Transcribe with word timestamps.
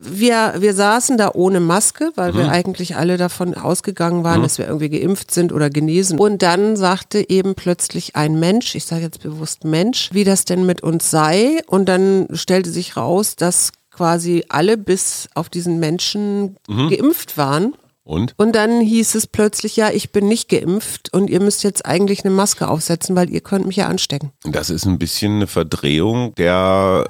Wir, 0.00 0.54
wir 0.58 0.74
saßen 0.74 1.16
da 1.18 1.32
ohne 1.34 1.58
Maske, 1.58 2.12
weil 2.14 2.32
Mhm. 2.32 2.36
wir 2.38 2.48
eigentlich 2.50 2.94
alle 2.96 3.16
davon 3.16 3.54
ausgegangen 3.54 4.22
waren, 4.22 4.42
dass 4.42 4.56
wir 4.58 4.66
irgendwie 4.66 4.90
geimpft 4.90 5.32
sind 5.32 5.52
oder 5.52 5.70
genesen. 5.70 6.20
Und 6.20 6.42
dann 6.42 6.76
sagte 6.76 7.28
eben 7.28 7.56
plötzlich 7.56 8.14
ein 8.14 8.38
Mensch, 8.38 8.76
ich 8.76 8.84
sage 8.84 9.02
jetzt 9.02 9.22
bewusst 9.22 9.64
Mensch, 9.64 10.10
wie 10.12 10.22
das 10.22 10.44
denn 10.44 10.64
mit 10.66 10.82
uns 10.84 11.10
sei. 11.10 11.58
Und 11.66 11.86
dann 11.88 12.28
stellte 12.32 12.70
sich 12.70 12.96
raus, 12.96 13.34
dass 13.34 13.72
quasi 13.90 14.44
alle 14.48 14.76
bis 14.76 15.28
auf 15.34 15.48
diesen 15.48 15.80
Menschen 15.80 16.56
Mhm. 16.68 16.90
geimpft 16.90 17.36
waren. 17.36 17.74
Und? 18.08 18.32
Und 18.38 18.56
dann 18.56 18.80
hieß 18.80 19.16
es 19.16 19.26
plötzlich, 19.26 19.76
ja, 19.76 19.90
ich 19.90 20.12
bin 20.12 20.28
nicht 20.28 20.48
geimpft 20.48 21.12
und 21.12 21.28
ihr 21.28 21.42
müsst 21.42 21.62
jetzt 21.62 21.84
eigentlich 21.84 22.24
eine 22.24 22.32
Maske 22.32 22.66
aufsetzen, 22.66 23.14
weil 23.14 23.28
ihr 23.28 23.42
könnt 23.42 23.66
mich 23.66 23.76
ja 23.76 23.86
anstecken. 23.86 24.32
Das 24.44 24.70
ist 24.70 24.86
ein 24.86 24.98
bisschen 24.98 25.36
eine 25.36 25.46
Verdrehung 25.46 26.34
der, 26.36 27.06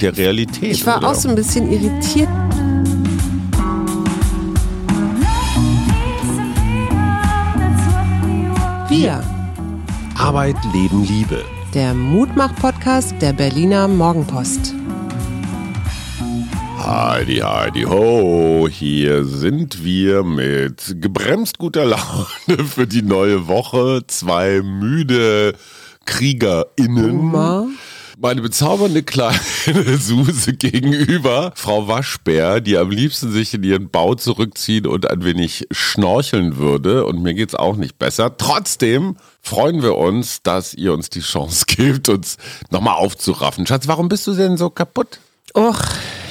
der 0.00 0.16
Realität. 0.16 0.72
Ich 0.72 0.86
war 0.86 0.96
oder? 0.96 1.10
auch 1.10 1.14
so 1.14 1.28
ein 1.28 1.34
bisschen 1.34 1.70
irritiert. 1.70 2.30
Wir, 8.88 9.22
Arbeit, 10.16 10.56
Leben, 10.72 11.04
Liebe. 11.04 11.44
der 11.74 11.92
Mutmach-Podcast 11.92 13.14
der 13.20 13.34
Berliner 13.34 13.88
Morgenpost. 13.88 14.74
Heidi, 16.90 17.36
Heidi, 17.36 17.82
ho, 17.82 18.66
hier 18.68 19.24
sind 19.24 19.84
wir 19.84 20.24
mit 20.24 20.96
gebremst 21.00 21.56
guter 21.58 21.84
Laune 21.84 22.64
für 22.66 22.88
die 22.88 23.02
neue 23.02 23.46
Woche. 23.46 24.02
Zwei 24.08 24.60
müde 24.60 25.54
KriegerInnen. 26.04 27.16
Boomer. 27.16 27.68
Meine 28.18 28.42
bezaubernde 28.42 29.04
kleine 29.04 29.38
Suse 30.00 30.52
gegenüber, 30.54 31.52
Frau 31.54 31.86
Waschbär, 31.86 32.60
die 32.60 32.76
am 32.76 32.90
liebsten 32.90 33.30
sich 33.30 33.54
in 33.54 33.62
ihren 33.62 33.88
Bau 33.90 34.16
zurückziehen 34.16 34.88
und 34.88 35.08
ein 35.08 35.22
wenig 35.22 35.68
schnorcheln 35.70 36.56
würde. 36.56 37.06
Und 37.06 37.22
mir 37.22 37.34
geht's 37.34 37.54
auch 37.54 37.76
nicht 37.76 38.00
besser. 38.00 38.36
Trotzdem 38.36 39.14
freuen 39.40 39.84
wir 39.84 39.96
uns, 39.96 40.42
dass 40.42 40.74
ihr 40.74 40.92
uns 40.92 41.08
die 41.08 41.20
Chance 41.20 41.66
gebt, 41.68 42.08
uns 42.08 42.36
nochmal 42.70 42.96
aufzuraffen. 42.96 43.64
Schatz, 43.64 43.86
warum 43.86 44.08
bist 44.08 44.26
du 44.26 44.34
denn 44.34 44.56
so 44.56 44.70
kaputt? 44.70 45.20
Och, 45.54 45.82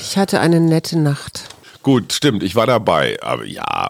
ich 0.10 0.18
hatte 0.18 0.40
eine 0.40 0.60
nette 0.60 0.98
Nacht. 0.98 1.44
Gut, 1.82 2.12
stimmt, 2.12 2.44
ich 2.44 2.56
war 2.56 2.68
dabei, 2.68 3.18
aber 3.22 3.46
ja. 3.46 3.90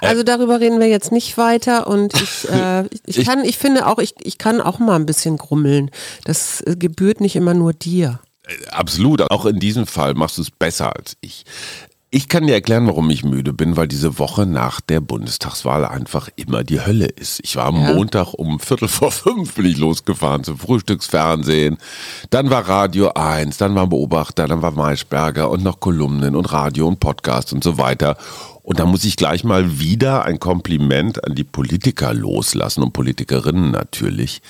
Also 0.00 0.22
darüber 0.22 0.58
reden 0.60 0.80
wir 0.80 0.86
jetzt 0.88 1.12
nicht 1.12 1.36
weiter 1.36 1.86
und 1.86 2.14
ich, 2.22 2.48
äh, 2.50 2.84
ich, 3.06 3.18
Ich- 3.18 3.26
kann, 3.26 3.44
ich 3.44 3.58
finde 3.58 3.86
auch, 3.86 3.98
ich, 3.98 4.14
ich 4.20 4.38
kann 4.38 4.60
auch 4.60 4.78
mal 4.78 4.96
ein 4.96 5.04
bisschen 5.06 5.36
grummeln. 5.36 5.90
Das 6.24 6.60
äh, 6.62 6.76
gebührt 6.76 7.20
nicht 7.20 7.36
immer 7.36 7.52
nur 7.52 7.72
dir. 7.74 8.20
Absolut, 8.70 9.22
auch 9.30 9.44
in 9.46 9.58
diesem 9.58 9.86
Fall 9.86 10.14
machst 10.14 10.38
du 10.38 10.42
es 10.42 10.50
besser 10.50 10.94
als 10.96 11.16
ich. 11.20 11.44
Ich 12.16 12.28
kann 12.28 12.46
dir 12.46 12.52
erklären, 12.54 12.86
warum 12.86 13.10
ich 13.10 13.24
müde 13.24 13.52
bin, 13.52 13.76
weil 13.76 13.88
diese 13.88 14.20
Woche 14.20 14.46
nach 14.46 14.80
der 14.80 15.00
Bundestagswahl 15.00 15.84
einfach 15.84 16.28
immer 16.36 16.62
die 16.62 16.80
Hölle 16.80 17.06
ist. 17.06 17.40
Ich 17.42 17.56
war 17.56 17.64
am 17.64 17.74
Ja. 17.82 17.92
Montag 17.92 18.34
um 18.34 18.60
Viertel 18.60 18.86
vor 18.86 19.10
fünf 19.10 19.56
bin 19.56 19.66
ich 19.66 19.78
losgefahren 19.78 20.44
zum 20.44 20.56
Frühstücksfernsehen. 20.56 21.76
Dann 22.30 22.50
war 22.50 22.68
Radio 22.68 23.10
1, 23.14 23.56
dann 23.56 23.74
war 23.74 23.88
Beobachter, 23.88 24.46
dann 24.46 24.62
war 24.62 24.70
Maischberger 24.70 25.50
und 25.50 25.64
noch 25.64 25.80
Kolumnen 25.80 26.36
und 26.36 26.52
Radio 26.52 26.86
und 26.86 27.00
Podcast 27.00 27.52
und 27.52 27.64
so 27.64 27.78
weiter. 27.78 28.16
Und 28.64 28.80
da 28.80 28.86
muss 28.86 29.04
ich 29.04 29.16
gleich 29.16 29.44
mal 29.44 29.78
wieder 29.78 30.24
ein 30.24 30.40
Kompliment 30.40 31.22
an 31.22 31.34
die 31.34 31.44
Politiker 31.44 32.14
loslassen 32.14 32.82
und 32.82 32.94
Politikerinnen 32.94 33.70
natürlich. 33.70 34.40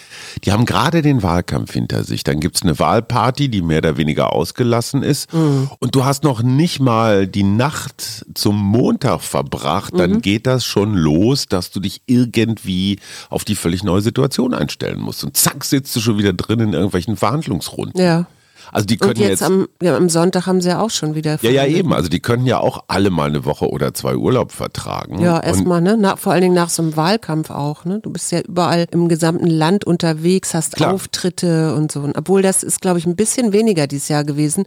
Die 0.45 0.53
haben 0.53 0.67
gerade 0.67 1.03
den 1.03 1.25
Wahlkampf 1.25 1.73
hinter 1.73 2.05
sich. 2.05 2.23
Dann 2.23 2.39
gibt's 2.39 2.63
eine 2.63 2.79
Wahlparty, 2.79 3.49
die 3.49 3.61
mehr 3.61 3.79
oder 3.79 3.97
weniger 3.97 4.33
ausgelassen 4.33 5.03
ist. 5.03 5.35
Und 5.35 5.97
du 5.97 6.05
hast 6.05 6.23
noch 6.23 6.45
nicht 6.45 6.79
mal 6.79 7.27
die 7.27 7.43
Nacht 7.43 8.25
zum 8.35 8.57
Montag 8.57 9.21
verbracht. 9.21 9.93
Dann 9.97 10.23
geht 10.23 10.47
das 10.47 10.65
schon 10.65 10.95
los, 10.95 11.49
dass 11.49 11.73
du 11.73 11.81
dich 11.81 12.01
irgendwie 12.07 13.01
auf 13.31 13.45
die 13.45 13.57
völlig 13.57 13.83
neue 13.83 14.01
Situation 14.01 14.55
einstellen 14.55 15.01
musst. 15.01 15.25
Und 15.25 15.37
zack, 15.37 15.65
sitzt 15.65 15.95
du 15.97 16.01
schon 16.01 16.19
wieder 16.19 16.33
drin 16.33 16.61
in 16.61 16.73
irgendwelchen 16.73 17.17
Verhandlungsrunden. 17.17 18.01
Ja. 18.01 18.27
Also 18.73 18.87
die 18.87 18.97
können 18.97 19.13
Und 19.13 19.19
jetzt, 19.19 19.29
jetzt 19.29 19.43
am, 19.43 19.69
ja, 19.83 19.97
am 19.97 20.09
Sonntag 20.09 20.47
haben 20.47 20.61
sie 20.61 20.69
ja 20.69 20.81
auch 20.81 20.91
schon 20.91 21.15
wieder. 21.15 21.39
ja, 21.43 21.51
ja, 21.51 21.67
eben. 21.67 21.93
Also 21.93 22.09
die 22.09 22.21
können 22.21 22.47
ja 22.47 22.59
auch 22.59 22.85
alle 22.89 23.11
mal 23.11 23.29
eine 23.29 23.45
Woche 23.45 23.69
oder 23.69 23.95
zwei 23.95 24.17
Urlaub 24.17 24.53
vertragen. 24.53 25.21
Ja, 25.21 25.41
erstmal, 25.41 25.81
ne? 25.81 25.97
Na, 25.99 26.17
vor 26.17 26.33
allen 26.33 26.43
Dingen 26.43 26.55
nach 26.55 26.71
so 26.71 26.83
einem 26.83 26.97
Wahlkampf 26.97 27.51
auch, 27.51 27.85
ne? 27.85 28.01
Du 28.01 28.11
bist 28.11 28.33
ja 28.33 28.41
überall 28.41 28.87
im 28.91 29.09
gesamten 29.09 29.47
Land 29.47 29.85
unterwegs, 29.85 30.55
hast 30.55 30.77
Klar. 30.77 30.95
Auftritte 30.95 31.75
und 31.75 31.93
so. 31.93 32.01
Und 32.01 32.17
obwohl 32.17 32.43
das 32.43 32.63
ist, 32.63 32.81
glaube 32.81 32.99
ich, 32.99 33.07
ein 33.07 33.17
bisschen 33.17 33.53
weniger 33.53 33.87
dieses 33.87 34.09
Jahr 34.09 34.25
gewesen. 34.25 34.65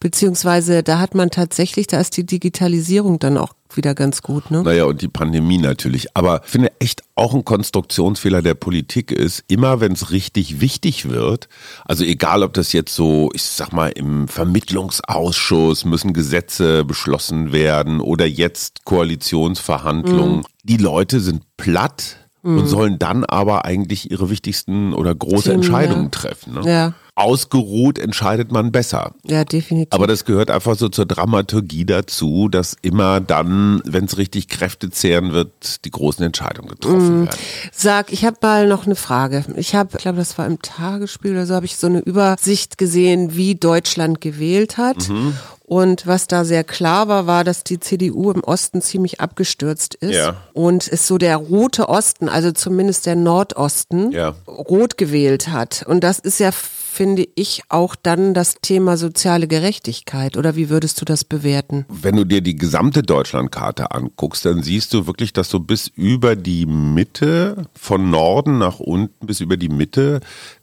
Beziehungsweise 0.00 0.82
da 0.82 0.98
hat 0.98 1.14
man 1.14 1.30
tatsächlich, 1.30 1.86
da 1.86 2.00
ist 2.00 2.16
die 2.16 2.24
Digitalisierung 2.26 3.18
dann 3.18 3.38
auch 3.38 3.52
wieder 3.76 3.94
ganz 3.94 4.22
gut, 4.22 4.50
ne? 4.50 4.62
Naja, 4.62 4.84
und 4.84 5.02
die 5.02 5.08
Pandemie 5.08 5.58
natürlich. 5.58 6.08
Aber 6.14 6.42
ich 6.44 6.50
finde 6.50 6.72
echt 6.78 7.02
auch 7.14 7.34
ein 7.34 7.44
Konstruktionsfehler 7.44 8.42
der 8.42 8.54
Politik 8.54 9.10
ist, 9.10 9.44
immer 9.48 9.80
wenn 9.80 9.92
es 9.92 10.10
richtig 10.10 10.60
wichtig 10.60 11.08
wird, 11.08 11.48
also 11.84 12.04
egal 12.04 12.42
ob 12.42 12.54
das 12.54 12.72
jetzt 12.72 12.94
so, 12.94 13.30
ich 13.32 13.42
sag 13.42 13.72
mal, 13.72 13.88
im 13.88 14.28
Vermittlungsausschuss 14.28 15.84
müssen 15.84 16.12
Gesetze 16.12 16.84
beschlossen 16.84 17.52
werden 17.52 18.00
oder 18.00 18.26
jetzt 18.26 18.84
Koalitionsverhandlungen, 18.84 20.44
die 20.62 20.76
Leute 20.76 21.20
sind 21.20 21.42
platt 21.56 22.18
und 22.42 22.66
sollen 22.68 22.98
dann 22.98 23.24
aber 23.24 23.64
eigentlich 23.64 24.10
ihre 24.10 24.30
wichtigsten 24.30 24.92
oder 24.92 25.14
große 25.14 25.44
Themen, 25.44 25.54
Entscheidungen 25.56 26.10
treffen. 26.12 26.54
Ne? 26.54 26.60
Ja, 26.64 26.94
Ausgeruht 27.16 27.98
entscheidet 27.98 28.52
man 28.52 28.70
besser. 28.72 29.14
ja, 29.24 29.44
definitiv. 29.44 29.92
Aber 29.92 30.06
das 30.06 30.26
gehört 30.26 30.50
einfach 30.50 30.76
so 30.76 30.90
zur 30.90 31.06
Dramaturgie 31.06 31.86
dazu, 31.86 32.48
dass 32.48 32.76
immer 32.82 33.20
dann, 33.20 33.80
wenn 33.86 34.04
es 34.04 34.18
richtig 34.18 34.48
kräftezehrend 34.48 35.32
wird, 35.32 35.84
die 35.86 35.90
großen 35.90 36.22
Entscheidungen 36.24 36.68
getroffen 36.68 37.24
werden. 37.24 37.38
Sag, 37.72 38.12
ich 38.12 38.24
habe 38.26 38.36
mal 38.42 38.68
noch 38.68 38.84
eine 38.84 38.96
Frage. 38.96 39.44
Ich 39.56 39.74
habe, 39.74 39.90
ich 39.96 40.02
glaube, 40.02 40.18
das 40.18 40.36
war 40.36 40.46
im 40.46 40.60
Tagesspiel 40.60 41.32
oder 41.32 41.46
so, 41.46 41.54
habe 41.54 41.64
ich 41.66 41.76
so 41.76 41.86
eine 41.86 42.00
Übersicht 42.00 42.76
gesehen, 42.76 43.34
wie 43.34 43.54
Deutschland 43.54 44.20
gewählt 44.20 44.76
hat. 44.76 45.08
Mhm. 45.08 45.34
Und 45.64 46.06
was 46.06 46.28
da 46.28 46.44
sehr 46.44 46.62
klar 46.64 47.08
war, 47.08 47.26
war, 47.26 47.42
dass 47.42 47.64
die 47.64 47.80
CDU 47.80 48.30
im 48.30 48.44
Osten 48.44 48.82
ziemlich 48.82 49.20
abgestürzt 49.20 49.94
ist. 49.96 50.14
Ja. 50.14 50.36
Und 50.52 50.86
es 50.86 51.08
so 51.08 51.18
der 51.18 51.38
rote 51.38 51.88
Osten, 51.88 52.28
also 52.28 52.52
zumindest 52.52 53.06
der 53.06 53.16
Nordosten, 53.16 54.12
Ja. 54.12 54.34
rot 54.46 54.96
gewählt 54.96 55.48
hat. 55.48 55.82
Und 55.88 56.04
das 56.04 56.20
ist 56.20 56.38
ja, 56.38 56.50
finde 56.96 57.28
ich, 57.34 57.62
auch 57.68 57.94
dann 57.94 58.32
das 58.32 58.54
Thema 58.62 58.96
soziale 58.96 59.46
Gerechtigkeit. 59.48 60.38
Oder 60.38 60.56
wie 60.56 60.70
würdest 60.70 60.98
du 61.00 61.04
das 61.04 61.24
bewerten? 61.24 61.84
Wenn 61.90 62.16
du 62.16 62.24
dir 62.24 62.40
die 62.40 62.56
gesamte 62.56 63.02
Deutschlandkarte 63.02 63.90
anguckst, 63.90 64.46
dann 64.46 64.62
siehst 64.62 64.94
du 64.94 65.06
wirklich, 65.06 65.34
dass 65.34 65.50
so 65.50 65.60
bis 65.60 65.88
über 65.88 66.36
die 66.36 66.64
Mitte, 66.64 67.66
von 67.78 68.08
Norden 68.08 68.56
nach 68.56 68.80
unten 68.80 69.26
bis 69.26 69.40
über 69.40 69.58
die 69.58 69.68
Mitte, 69.68 70.20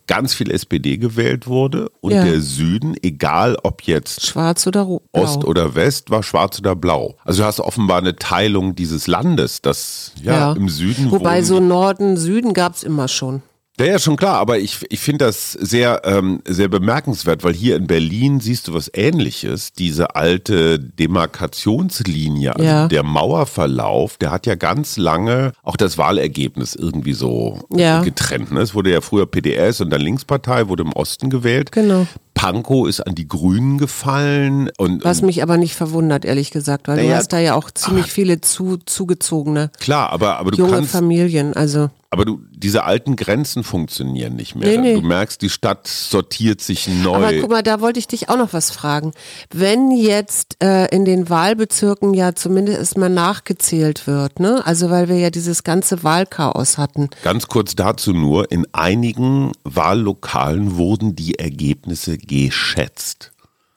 ganz 0.08 0.34
viel 0.34 0.50
SPD 0.50 0.98
gewählt 0.98 1.46
wurde. 1.46 1.90
Und 2.02 2.14
Ja. 2.14 2.24
der 2.24 2.42
Süden, 2.42 2.96
egal 3.04 3.56
ob 3.62 3.84
jetzt 3.84 4.26
Schwarz 4.26 4.66
oder 4.66 4.82
rot? 4.82 5.04
Ost 5.12 5.46
oder 5.46 5.76
West, 5.76 6.10
war 6.10 6.24
schwarz 6.24 6.58
oder 6.60 6.76
blau. 6.76 7.16
Also 7.24 7.44
du 7.44 7.48
hast 7.48 7.60
offenbar 7.60 8.00
eine 8.00 8.16
Teilung 8.16 8.74
dieses 8.74 9.06
Landes, 9.06 9.62
das 9.62 10.14
ja, 10.22 10.54
im 10.54 10.68
Süden 10.68 11.12
Wobei 11.12 11.44
so 11.44 11.60
Norden, 11.60 12.18
Süden 12.18 12.54
gab's 12.54 12.82
immer 12.82 13.08
schon. 13.08 13.44
Ja, 13.80 13.86
ja, 13.88 13.98
schon 13.98 14.18
klar, 14.18 14.36
aber 14.38 14.60
ich, 14.60 14.86
ich 14.90 15.00
finde 15.00 15.26
das 15.26 15.52
sehr, 15.54 16.02
ähm, 16.06 16.42
sehr 16.48 16.68
bemerkenswert, 16.68 17.44
weil 17.44 17.54
hier 17.56 17.76
in 17.76 17.88
Berlin 17.88 18.40
siehst 18.40 18.68
du 18.68 18.74
was 18.76 18.92
ähnliches. 18.94 19.74
Diese 19.74 20.16
alte 20.16 20.78
Demarkationslinie, 20.80 22.56
also 22.56 22.64
Ja. 22.64 22.88
der 22.88 23.02
Mauerverlauf, 23.04 24.18
der 24.18 24.30
hat 24.32 24.46
ja 24.46 24.54
ganz 24.56 24.98
lange 24.98 25.54
auch 25.64 25.76
das 25.76 25.98
Wahlergebnis 25.98 26.76
irgendwie 26.76 27.14
so 27.14 27.60
Ja. 27.76 28.02
getrennt. 28.04 28.52
Ne? 28.52 28.62
Es 28.62 28.76
wurde 28.76 28.92
ja 28.92 29.02
früher 29.02 29.26
PDS 29.26 29.82
und 29.82 29.90
dann 29.90 30.02
Linkspartei, 30.02 30.68
wurde 30.68 30.84
im 30.84 30.94
Osten 30.94 31.30
gewählt. 31.32 31.72
Genau. 31.72 32.06
Pankow 32.36 32.88
ist 32.88 33.00
an 33.00 33.16
die 33.16 33.28
Grünen 33.28 33.78
gefallen 33.78 34.70
und, 34.78 35.04
Was 35.04 35.22
mich 35.22 35.42
aber 35.44 35.58
nicht 35.58 35.76
verwundert, 35.76 36.26
ehrlich 36.26 36.52
gesagt, 36.52 36.88
weil 36.88 36.98
du 36.98 37.04
Naja, 37.04 37.18
hast 37.18 37.30
da 37.32 37.40
ja 37.40 37.54
auch 37.56 37.72
ziemlich 37.72 38.08
viele 38.08 38.42
zu, 38.42 38.78
zugezogene 38.86 39.72
klar, 39.80 40.10
aber, 40.12 40.38
aber 40.38 40.52
du 40.52 40.58
junge 40.58 40.74
kannst, 40.74 40.92
Familien. 40.92 41.54
Also 41.54 41.90
aber 42.14 42.26
du, 42.26 42.42
diese 42.52 42.84
alten 42.84 43.16
Grenzen 43.16 43.64
funktionieren 43.64 44.36
nicht 44.36 44.56
mehr. 44.56 44.70
Nee, 44.70 44.78
nee. 44.78 44.94
Du 44.94 45.02
merkst, 45.02 45.42
die 45.42 45.50
Stadt 45.50 45.88
sortiert 45.88 46.62
sich 46.62 46.88
neu. 46.88 47.16
Aber 47.16 47.34
guck 47.34 47.50
mal, 47.50 47.64
da 47.64 47.82
wollte 47.82 47.98
ich 47.98 48.08
dich 48.08 48.30
auch 48.30 48.38
noch 48.38 48.54
was 48.54 48.70
fragen. 48.70 49.14
Wenn 49.52 49.90
jetzt 49.90 50.58
äh, 50.64 50.86
in 50.96 51.06
den 51.06 51.28
Wahlbezirken 51.28 52.14
ja 52.14 52.36
zumindest 52.36 52.78
erstmal 52.78 53.10
nachgezählt 53.10 54.06
wird, 54.06 54.40
ne? 54.40 54.62
Also 54.64 54.92
weil 54.92 55.10
wir 55.10 55.18
ja 55.18 55.32
dieses 55.32 55.64
ganze 55.64 56.04
Wahlchaos 56.04 56.78
hatten. 56.78 57.10
Ganz 57.24 57.48
kurz 57.48 57.74
dazu 57.74 58.14
nur, 58.14 58.52
in 58.52 58.68
einigen 58.74 59.52
Wahllokalen 59.64 60.78
wurden 60.78 61.16
die 61.16 61.40
Ergebnisse 61.40 62.20
geschätzt. 62.20 63.33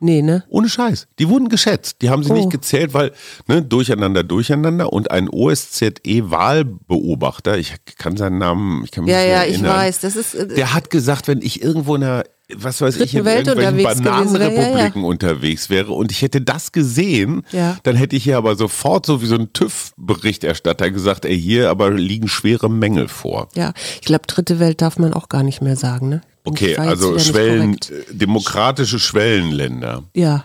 Nee, 0.07 0.23
ne? 0.23 0.45
Ohne 0.49 0.69
Scheiß. 0.69 1.09
Die 1.19 1.29
wurden 1.29 1.49
geschätzt. 1.49 1.97
Die 2.01 2.11
haben 2.11 2.23
sie 2.23 2.31
Oh. 2.31 2.35
nicht 2.35 2.51
gezählt, 2.51 2.95
weil, 2.95 3.11
ne, 3.49 3.61
durcheinander, 3.61 4.23
durcheinander. 4.23 4.93
Und 4.93 5.11
ein 5.11 5.29
OSZE-Wahlbeobachter, 5.29 7.59
ich 7.59 7.75
kann 7.99 8.17
seinen 8.17 8.39
Namen, 8.39 8.85
ich 8.85 8.91
kann 8.93 9.05
mich 9.05 9.13
Ja, 9.13 9.19
nicht 9.19 9.27
mehr 9.29 9.37
ja, 9.37 9.45
ich 9.45 9.53
erinnern. 9.55 9.77
weiß. 9.77 10.01
Das 10.01 10.17
ist. 10.17 10.35
äh, 10.35 10.47
Der 10.49 10.73
hat 10.75 10.91
gesagt, 10.91 11.29
wenn 11.29 11.43
ich 11.43 11.63
irgendwo 11.63 11.95
in 11.97 12.05
einer, 12.05 12.25
was 12.55 12.81
weiß 12.81 13.01
ich, 13.01 13.15
in 13.15 13.25
Welt 13.25 13.47
irgendwelchen 13.49 13.79
wäre, 13.79 13.89
ja, 13.95 14.01
Bananenrepubliken 14.01 15.05
unterwegs 15.05 15.69
wäre 15.71 15.93
und 15.93 16.13
ich 16.13 16.23
hätte 16.23 16.41
das 16.41 16.71
gesehen, 16.73 17.43
Ja. 17.51 17.77
dann 17.83 17.97
hätte 17.97 18.15
ich 18.17 18.25
hier 18.25 18.37
aber 18.37 18.55
sofort 18.55 19.07
so 19.07 19.21
wie 19.23 19.27
so 19.27 19.35
ein 19.35 19.53
TÜV-Berichterstatter 19.53 20.91
gesagt, 20.91 21.25
ey, 21.25 21.39
hier 21.39 21.71
aber 21.71 21.91
liegen 21.91 22.29
schwere 22.29 22.71
Mängel 22.71 23.09
vor. 23.09 23.49
Ja, 23.57 23.73
ich 24.01 24.07
glaube, 24.07 24.27
dritte 24.29 24.61
Welt 24.61 24.81
darf 24.83 24.99
man 24.99 25.13
auch 25.13 25.29
gar 25.29 25.43
nicht 25.43 25.61
mehr 25.63 25.77
sagen, 25.77 26.09
ne? 26.09 26.21
Okay, 26.47 26.77
also 26.77 27.19
Schwellen, 27.19 27.75
äh, 27.75 28.15
demokratische 28.15 28.99
Schwellenländer. 28.99 30.05
Ja. 30.15 30.45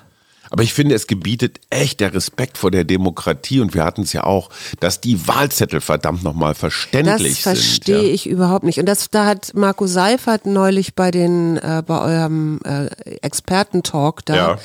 Aber 0.50 0.64
ich 0.64 0.74
finde, 0.74 0.96
es 0.96 1.08
gebietet 1.08 1.62
echt 1.70 2.02
der 2.02 2.14
Respekt 2.14 2.58
vor 2.58 2.72
der 2.72 2.84
Demokratie 2.84 3.62
und 3.62 3.74
wir 3.74 3.86
hatten 3.86 4.02
es 4.02 4.12
ja 4.12 4.26
auch, 4.26 4.50
dass 4.82 5.00
die 5.00 5.26
Wahlzettel 5.26 5.80
verdammt 5.80 6.24
nochmal 6.24 6.52
Das 6.52 6.60
verständlich 6.60 7.36
sind. 7.36 7.56
verstehe 7.56 8.08
ja. 8.08 8.14
ich 8.14 8.28
überhaupt 8.28 8.66
nicht. 8.66 8.78
Und 8.78 8.86
das, 8.88 9.10
da 9.10 9.26
hat 9.26 9.54
Marco 9.54 9.88
Seifert 9.88 10.46
neulich 10.46 10.94
bei 10.94 11.10
den, 11.10 11.56
äh, 11.56 11.82
bei 11.88 12.02
eurem 12.02 12.60
äh, 12.66 12.88
Expertentalk 13.22 14.26
da 14.26 14.36
Ja. 14.36 14.58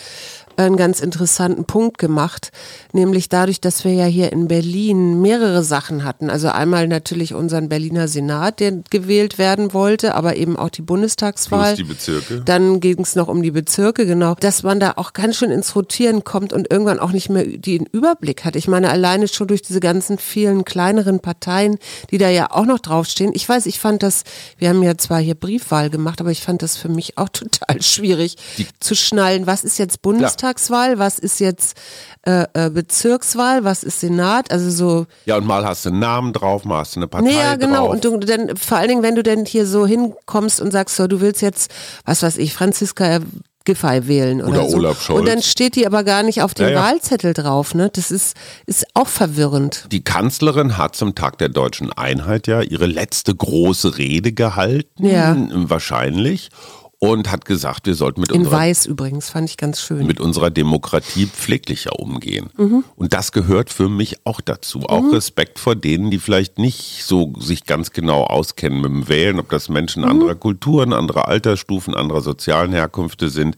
Einen 0.59 0.77
ganz 0.77 1.01
interessanten 1.01 1.65
Punkt 1.65 1.99
gemacht, 1.99 2.51
nämlich 2.93 3.29
dadurch, 3.29 3.61
dass 3.61 3.85
wir 3.85 3.93
ja 3.93 4.07
hier 4.07 4.33
in 4.33 4.49
Berlin 4.49 5.21
mehrere 5.21 5.63
Sachen 5.63 6.05
hatten. 6.05 6.31
Also 6.31 6.49
einmal 6.49 6.89
natürlich 6.89 7.35
unseren 7.35 7.69
Berliner 7.69 8.09
Senat, 8.09 8.61
der 8.61 8.73
gewählt 8.91 9.39
werden 9.39 9.73
wollte, 9.73 10.15
aber 10.15 10.37
eben 10.37 10.57
auch 10.57 10.71
die 10.71 10.83
Bundestagswahl. 10.83 11.75
Plus 11.75 11.87
die 11.87 11.93
Bezirke. 11.93 12.43
Dann 12.45 12.81
ging 12.81 13.01
es 13.01 13.17
noch 13.17 13.29
um 13.29 13.43
die 13.43 13.51
Bezirke, 13.51 14.07
genau. 14.07 14.35
Dass 14.35 14.63
man 14.63 14.81
da 14.81 14.95
auch 14.97 15.13
ganz 15.13 15.37
schön 15.37 15.51
ins 15.51 15.75
Rotieren 15.75 16.25
kommt 16.25 16.53
und 16.53 16.71
irgendwann 16.71 16.99
auch 16.99 17.13
nicht 17.13 17.29
mehr 17.29 17.45
den 17.45 17.87
Überblick 17.87 18.45
hat. 18.45 18.57
Ich 18.57 18.69
meine, 18.69 18.91
alleine 18.91 19.29
schon 19.29 19.49
durch 19.49 19.63
diese 19.63 19.81
ganzen 19.81 20.19
vielen 20.19 20.65
kleineren 20.65 21.21
Parteien, 21.21 21.79
die 22.11 22.19
da 22.19 22.29
ja 22.29 22.51
auch 22.51 22.67
noch 22.67 22.79
draufstehen. 22.79 23.33
Ich 23.35 23.49
weiß, 23.49 23.67
ich 23.67 23.81
fand 23.81 24.03
das, 24.03 24.25
wir 24.59 24.69
haben 24.69 24.83
ja 24.83 24.97
zwar 24.97 25.21
hier 25.21 25.35
Briefwahl 25.35 25.91
gemacht, 25.91 26.21
aber 26.21 26.31
ich 26.31 26.43
fand 26.43 26.63
das 26.63 26.77
für 26.77 26.89
mich 26.89 27.19
auch 27.19 27.29
total 27.33 27.83
schwierig 27.83 28.37
zu 28.81 28.95
schnallen. 28.95 29.47
Was 29.47 29.65
ist 29.65 29.79
jetzt 29.79 30.03
Bundestagswahl? 30.47 30.99
Was 30.99 31.19
ist 31.19 31.41
jetzt 31.41 31.77
äh, 32.23 32.45
äh, 32.55 32.71
Bezirkswahl? 32.71 33.65
Was 33.65 33.83
ist 33.83 34.01
Senat? 34.01 34.51
Also 34.51 34.71
so 34.71 35.07
Ja, 35.25 35.37
und 35.37 35.47
mal 35.47 35.65
hast 35.65 35.85
du 35.85 35.91
einen 35.91 35.99
Namen 36.01 36.33
drauf, 36.33 36.65
mal 36.65 36.79
hast 36.81 36.97
du 36.97 37.01
eine 37.01 37.09
Partei 37.09 37.29
Nee, 37.29 37.37
ja, 37.37 37.57
genau. 37.57 37.87
drauf. 37.87 37.91
Und 37.91 38.05
du 38.05 38.19
dann, 38.19 38.57
vor 38.57 38.79
allen 38.79 38.89
Dingen, 38.89 39.03
wenn 39.03 39.15
du 39.15 39.23
denn 39.23 39.45
hier 39.45 39.67
so 39.67 39.87
hinkommst 39.87 40.61
und 40.61 40.71
sagst, 40.73 40.97
so, 40.97 41.07
du 41.07 41.21
willst 41.21 41.43
jetzt, 41.43 41.71
was 42.05 42.23
weiß 42.23 42.39
ich, 42.39 42.55
Franziska 42.55 43.21
Giffey 43.65 44.07
wählen 44.07 44.41
oder, 44.43 44.61
Oder 44.61 44.71
so. 44.71 44.77
Olaf 44.77 45.03
Scholz. 45.03 45.19
Und 45.21 45.27
dann 45.29 45.43
steht 45.43 45.75
die 45.75 45.89
aber 45.89 46.05
gar 46.05 46.23
nicht 46.23 46.41
auf 46.41 46.55
dem 46.55 46.67
Ja, 46.67 46.73
ja. 46.75 46.81
Wahlzettel 46.83 47.35
drauf, 47.35 47.75
ne? 47.75 47.91
Das 47.93 48.13
ist, 48.13 48.37
ist 48.67 48.87
auch 48.95 49.09
verwirrend. 49.09 49.87
Die 49.91 50.05
Kanzlerin 50.05 50.79
hat 50.79 50.95
zum 50.95 51.17
Tag 51.17 51.39
der 51.39 51.49
deutschen 51.49 51.93
Einheit 51.93 52.47
ja 52.47 52.63
ihre 52.63 52.87
letzte 52.87 53.35
große 53.35 53.99
Rede 53.99 54.31
gehalten, 54.33 55.05
Ja. 55.05 55.37
wahrscheinlich, 55.51 56.51
und 56.99 57.31
hat 57.31 57.45
gesagt, 57.45 57.87
wir 57.87 57.95
sollten 57.95 58.23
mit 58.23 58.33
In 58.33 58.39
unserer 58.41 58.57
Weiß 58.57 58.87
übrigens, 58.87 59.29
fand 59.29 59.51
ich 59.51 59.59
ganz 59.59 59.83
schön. 59.83 60.07
mit 60.07 60.19
unserer 60.19 60.49
Demokratie 60.51 61.27
pfleglicher 61.27 61.99
umgehen. 62.01 62.49
Mhm. 62.57 62.85
Und 62.95 63.13
das 63.13 63.33
gehört 63.33 63.69
für 63.71 63.91
mich 63.91 64.17
auch 64.25 64.41
dazu. 64.41 64.81
Auch 64.89 65.13
Respekt 65.13 65.59
vor 65.59 65.77
denen, 65.77 66.11
die 66.11 66.19
vielleicht 66.19 66.59
nicht 66.59 67.05
so 67.05 67.35
sich 67.39 67.67
ganz 67.67 67.91
genau 67.91 68.25
auskennen 68.25 68.81
mit 68.81 68.91
dem 68.91 69.09
Wählen, 69.09 69.39
ob 69.39 69.51
das 69.51 69.69
Menschen 69.69 70.05
Mhm. 70.05 70.09
anderer 70.11 70.35
Kulturen, 70.37 70.95
anderer 70.95 71.29
Altersstufen, 71.29 71.95
anderer 71.95 72.23
sozialen 72.23 72.73
Herkünfte 72.73 73.29
sind. 73.29 73.57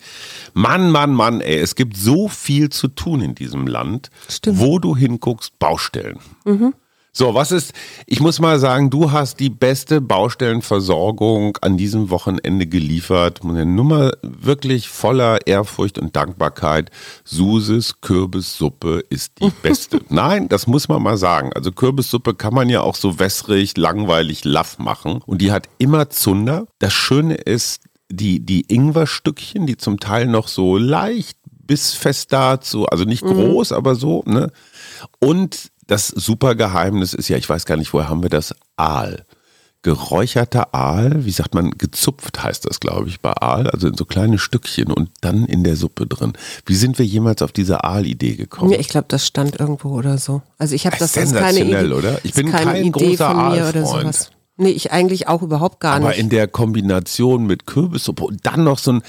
Mann, 0.52 0.90
Mann, 0.90 1.14
Mann, 1.14 1.40
ey, 1.40 1.58
es 1.58 1.76
gibt 1.76 1.96
so 1.96 2.26
viel 2.28 2.70
zu 2.70 2.88
tun 2.88 3.20
in 3.20 3.34
diesem 3.36 3.68
Land. 3.68 4.10
Stimmt. 4.28 4.58
Wo 4.58 4.80
du 4.80 4.96
hinguckst, 4.96 5.58
Baustellen. 5.60 6.18
So, 7.12 7.34
was 7.34 7.52
ist, 7.52 7.72
ich 8.06 8.20
muss 8.20 8.38
mal 8.38 8.58
sagen, 8.58 8.90
du 8.90 9.10
hast 9.10 9.40
die 9.40 9.50
beste 9.50 10.00
Baustellenversorgung 10.00 11.56
an 11.62 11.76
diesem 11.76 12.10
Wochenende 12.10 12.66
geliefert. 12.66 13.40
Eine 13.42 13.66
Nummer 13.66 14.12
wirklich 14.22 14.88
voller 14.88 15.46
Ehrfurcht 15.46 15.98
und 15.98 16.14
Dankbarkeit. 16.14 16.90
Suses 17.24 18.00
Kürbissuppe 18.00 19.02
ist 19.10 19.32
die 19.40 19.50
beste. 19.62 20.00
Nein, 20.08 20.48
das 20.48 20.66
muss 20.66 20.88
man 20.88 21.02
mal 21.02 21.16
sagen. 21.16 21.52
Also 21.54 21.72
Kürbissuppe 21.72 22.34
kann 22.34 22.54
man 22.54 22.68
ja 22.68 22.82
auch 22.82 22.94
so 22.94 23.18
wässrig, 23.18 23.76
langweilig, 23.76 24.44
laff 24.44 24.78
machen. 24.78 25.20
Und 25.26 25.40
die 25.40 25.50
hat 25.50 25.68
immer 25.78 26.10
Zunder. 26.10 26.66
Das 26.78 26.92
Schöne 26.92 27.34
ist, 27.34 27.80
die, 28.10 28.40
die 28.40 28.72
Ingwerstückchen, 28.72 29.66
die 29.66 29.76
zum 29.76 30.00
Teil 30.00 30.26
noch 30.26 30.48
so 30.48 30.76
leicht 30.76 31.38
bissfest 31.66 32.32
dazu, 32.32 32.86
also 32.86 33.04
nicht 33.04 33.22
groß, 33.22 33.72
aber 33.72 33.94
so, 33.94 34.22
ne? 34.26 34.50
Und 35.20 35.70
das 35.88 36.08
super 36.08 36.54
Geheimnis 36.54 37.14
ist 37.14 37.28
ja, 37.28 37.36
ich 37.36 37.48
weiß 37.48 37.66
gar 37.66 37.76
nicht, 37.76 37.92
woher 37.92 38.08
haben 38.08 38.22
wir 38.22 38.30
das? 38.30 38.54
Aal. 38.76 39.24
Geräucherter 39.82 40.74
Aal, 40.74 41.24
wie 41.24 41.30
sagt 41.30 41.54
man, 41.54 41.70
gezupft 41.70 42.42
heißt 42.42 42.68
das, 42.68 42.78
glaube 42.78 43.08
ich, 43.08 43.20
bei 43.20 43.32
Aal, 43.32 43.70
also 43.70 43.88
in 43.88 43.96
so 43.96 44.04
kleine 44.04 44.38
Stückchen 44.38 44.92
und 44.92 45.08
dann 45.20 45.46
in 45.46 45.64
der 45.64 45.76
Suppe 45.76 46.06
drin. 46.06 46.34
Wie 46.66 46.74
sind 46.74 46.98
wir 46.98 47.06
jemals 47.06 47.42
auf 47.42 47.52
diese 47.52 47.84
Aal-Idee 47.84 48.34
gekommen? 48.34 48.70
Ja, 48.70 48.78
ich 48.78 48.88
glaube, 48.88 49.06
das 49.08 49.26
stand 49.26 49.58
irgendwo 49.58 49.90
oder 49.90 50.18
so. 50.18 50.42
Also 50.58 50.74
ich 50.74 50.84
habe 50.84 50.96
das, 50.98 51.12
das 51.12 51.24
ist 51.24 51.34
keine 51.34 51.52
Sensationell, 51.52 51.86
Idee, 51.86 51.94
oder? 51.94 52.20
Ich 52.24 52.34
bin 52.34 52.50
keine 52.50 52.72
kein 52.72 52.84
Idee 52.86 52.90
großer 52.90 53.30
von 53.30 53.36
mir 53.36 53.68
oder 53.68 53.80
Aalfreund. 53.80 54.30
Nee, 54.60 54.70
ich 54.70 54.90
eigentlich 54.90 55.28
auch 55.28 55.42
überhaupt 55.42 55.78
gar 55.78 55.94
Aber 55.94 56.08
nicht. 56.08 56.18
in 56.18 56.30
der 56.30 56.48
Kombination 56.48 57.46
mit 57.46 57.66
Kürbissuppe 57.66 58.24
und 58.24 58.44
dann 58.44 58.64
noch 58.64 58.80
so 58.80 58.94
ein 58.94 59.02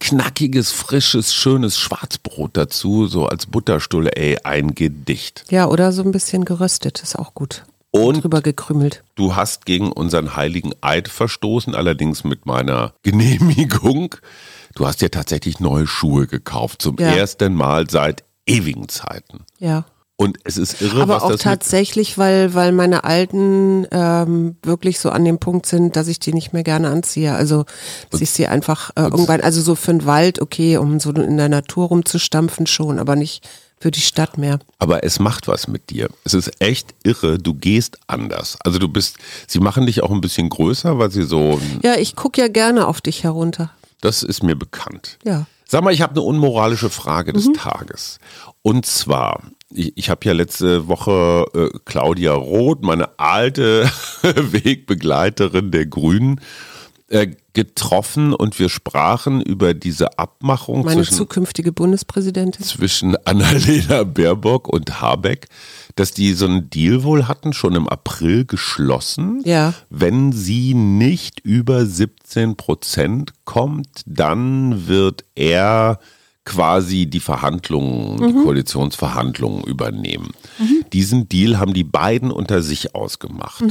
knackiges, 0.00 0.72
frisches, 0.72 1.34
schönes 1.34 1.78
Schwarzbrot 1.78 2.56
dazu, 2.56 3.06
so 3.06 3.26
als 3.26 3.46
Butterstulle, 3.46 4.12
ey, 4.16 4.38
ein 4.44 4.74
Gedicht. 4.74 5.44
ja, 5.50 5.66
oder 5.66 5.92
so 5.92 6.02
ein 6.02 6.12
bisschen 6.12 6.44
geröstet, 6.44 7.02
ist 7.02 7.16
auch 7.18 7.34
gut. 7.34 7.64
Und 7.90 8.22
Drüber 8.22 8.42
gekrümelt. 8.42 9.02
Du 9.14 9.36
hast 9.36 9.64
gegen 9.64 9.90
unseren 9.90 10.36
heiligen 10.36 10.72
Eid 10.82 11.08
verstoßen, 11.08 11.74
allerdings 11.74 12.24
mit 12.24 12.44
meiner 12.44 12.92
Genehmigung. 13.02 14.14
Du 14.74 14.86
hast 14.86 15.00
dir 15.00 15.10
tatsächlich 15.10 15.60
neue 15.60 15.86
Schuhe 15.86 16.26
gekauft, 16.26 16.82
zum 16.82 16.96
Ja. 16.98 17.08
ersten 17.16 17.54
Mal 17.54 17.88
seit 17.88 18.24
ewigen 18.46 18.88
Zeiten. 18.90 19.44
Ja. 19.58 19.86
Und 20.18 20.38
es 20.44 20.56
ist 20.56 20.80
irre, 20.80 21.02
Aber 21.02 21.16
was 21.16 21.22
auch 21.24 21.30
das 21.32 21.40
tatsächlich, 21.42 22.16
weil, 22.16 22.54
weil 22.54 22.72
meine 22.72 23.04
alten 23.04 23.86
ähm, 23.90 24.56
wirklich 24.62 24.98
so 24.98 25.10
an 25.10 25.24
dem 25.26 25.38
Punkt 25.38 25.66
sind, 25.66 25.94
dass 25.94 26.08
ich 26.08 26.18
die 26.18 26.32
nicht 26.32 26.54
mehr 26.54 26.62
gerne 26.62 26.88
anziehe. 26.88 27.34
Also 27.34 27.66
dass 28.10 28.22
ich 28.22 28.30
sie 28.30 28.46
einfach 28.46 28.90
äh, 28.96 29.02
irgendwann, 29.02 29.42
also 29.42 29.60
so 29.60 29.74
für 29.74 29.92
den 29.92 30.06
Wald, 30.06 30.40
okay, 30.40 30.78
um 30.78 31.00
so 31.00 31.10
in 31.12 31.36
der 31.36 31.50
Natur 31.50 31.88
rumzustampfen 31.88 32.66
schon, 32.66 32.98
aber 32.98 33.14
nicht 33.14 33.46
für 33.78 33.90
die 33.90 34.00
Stadt 34.00 34.38
mehr. 34.38 34.58
aber 34.78 35.04
es 35.04 35.18
macht 35.18 35.48
was 35.48 35.68
mit 35.68 35.90
dir. 35.90 36.08
Es 36.24 36.32
ist 36.32 36.50
echt 36.62 36.94
irre, 37.02 37.36
du 37.36 37.52
gehst 37.52 37.98
anders. 38.06 38.56
Also 38.64 38.78
du 38.78 38.88
bist, 38.88 39.16
sie 39.46 39.60
machen 39.60 39.84
dich 39.84 40.02
auch 40.02 40.10
ein 40.10 40.22
bisschen 40.22 40.48
größer, 40.48 40.98
weil 40.98 41.10
sie 41.10 41.24
so, 41.24 41.60
Ja, 41.82 41.96
ich 41.96 42.16
gucke 42.16 42.40
ja 42.40 42.48
gerne 42.48 42.86
auf 42.86 43.02
dich 43.02 43.22
herunter. 43.22 43.70
das 44.00 44.22
ist 44.22 44.42
mir 44.42 44.56
bekannt. 44.56 45.18
Ja. 45.24 45.44
Sag 45.68 45.82
mal, 45.82 45.92
ich 45.92 46.00
habe 46.00 46.12
eine 46.12 46.22
unmoralische 46.22 46.90
Frage 46.90 47.32
des 47.32 47.52
Tages. 47.52 48.18
Und 48.62 48.86
zwar, 48.86 49.42
ich, 49.70 49.96
ich 49.96 50.10
habe 50.10 50.24
ja 50.24 50.32
letzte 50.32 50.86
Woche 50.86 51.44
äh, 51.54 51.78
Claudia 51.84 52.34
Roth, 52.34 52.82
meine 52.82 53.18
alte 53.18 53.90
Wegbegleiterin 54.22 55.72
der 55.72 55.86
Grünen, 55.86 56.40
äh, 57.08 57.28
getroffen 57.52 58.34
und 58.34 58.58
wir 58.58 58.68
sprachen 58.68 59.40
über 59.40 59.74
diese 59.74 60.18
Abmachung 60.18 60.84
Meine 60.84 61.02
zwischen, 61.02 61.14
zukünftige 61.14 61.72
Bundespräsidentin. 61.72 62.64
zwischen 62.64 63.16
Annalena 63.24 64.02
Baerbock 64.04 64.68
und 64.68 65.00
Habeck, 65.00 65.46
dass 65.94 66.10
die 66.10 66.32
so 66.34 66.46
einen 66.46 66.68
Deal 66.68 67.04
wohl 67.04 67.28
hatten, 67.28 67.52
schon 67.52 67.74
im 67.76 67.88
April 67.88 68.44
geschlossen. 68.44 69.40
Ja. 69.44 69.72
Wenn 69.88 70.32
sie 70.32 70.74
nicht 70.74 71.40
über 71.40 71.86
17 71.86 72.56
Prozent 72.56 73.32
kommt, 73.44 74.02
dann 74.04 74.88
wird 74.88 75.24
er 75.34 76.00
quasi 76.44 77.06
die 77.06 77.20
Verhandlungen, 77.20 78.16
die 78.18 78.42
Koalitionsverhandlungen 78.42 79.64
übernehmen. 79.64 80.30
Diesen 80.92 81.28
Deal 81.28 81.58
haben 81.58 81.74
die 81.74 81.84
beiden 81.84 82.30
unter 82.30 82.62
sich 82.62 82.94
ausgemacht. 82.94 83.64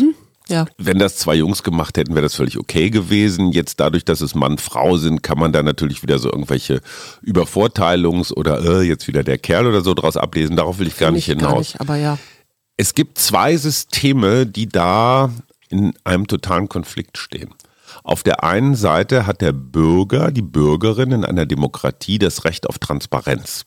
Ja. 0.48 0.66
Wenn 0.78 1.00
das 1.00 1.18
zwei 1.18 1.36
Jungs 1.36 1.64
gemacht 1.64 1.98
hätten, 1.98 2.14
wäre 2.14 2.24
das 2.24 2.36
völlig 2.36 2.58
okay 2.60 2.90
gewesen. 2.90 3.52
Jetzt 3.52 3.80
dadurch, 3.80 4.06
dass 4.06 4.22
es 4.22 4.36
Mann, 4.36 4.58
Frau 4.60 4.98
sind, 4.98 5.24
kann 5.24 5.40
man 5.40 5.52
da 5.52 5.64
natürlich 5.64 6.04
wieder 6.04 6.20
so 6.20 6.32
irgendwelche 6.32 6.82
Übervorteilungs- 7.26 8.34
oder 8.34 8.64
äh, 8.64 8.82
jetzt 8.84 9.08
wieder 9.08 9.24
der 9.24 9.38
Kerl 9.38 9.68
oder 9.68 9.82
so 9.82 9.94
draus 9.94 10.18
ablesen. 10.18 10.56
Darauf 10.56 10.80
will 10.80 10.88
ich 10.88 10.98
gar 10.98 11.12
nicht 11.12 11.28
Nicht, 11.28 11.38
hinaus. 11.40 11.52
gar 11.54 11.60
nicht, 11.60 11.82
aber 11.82 11.96
ja. 11.96 12.18
Es 12.78 12.94
gibt 12.94 13.18
zwei 13.18 13.56
Systeme, 13.58 14.46
die 14.46 14.68
da 14.68 15.32
in 15.70 15.94
einem 16.04 16.28
totalen 16.28 16.70
Konflikt 16.70 17.18
stehen. 17.18 17.50
Auf 18.04 18.22
der 18.22 18.44
einen 18.44 18.76
Seite 18.76 19.26
hat 19.26 19.42
der 19.42 19.54
Bürger, 19.54 20.32
die 20.32 20.42
Bürgerin 20.42 21.12
in 21.12 21.26
einer 21.26 21.46
Demokratie 21.46 22.20
das 22.20 22.44
Recht 22.44 22.68
auf 22.70 22.78
Transparenz. 22.78 23.66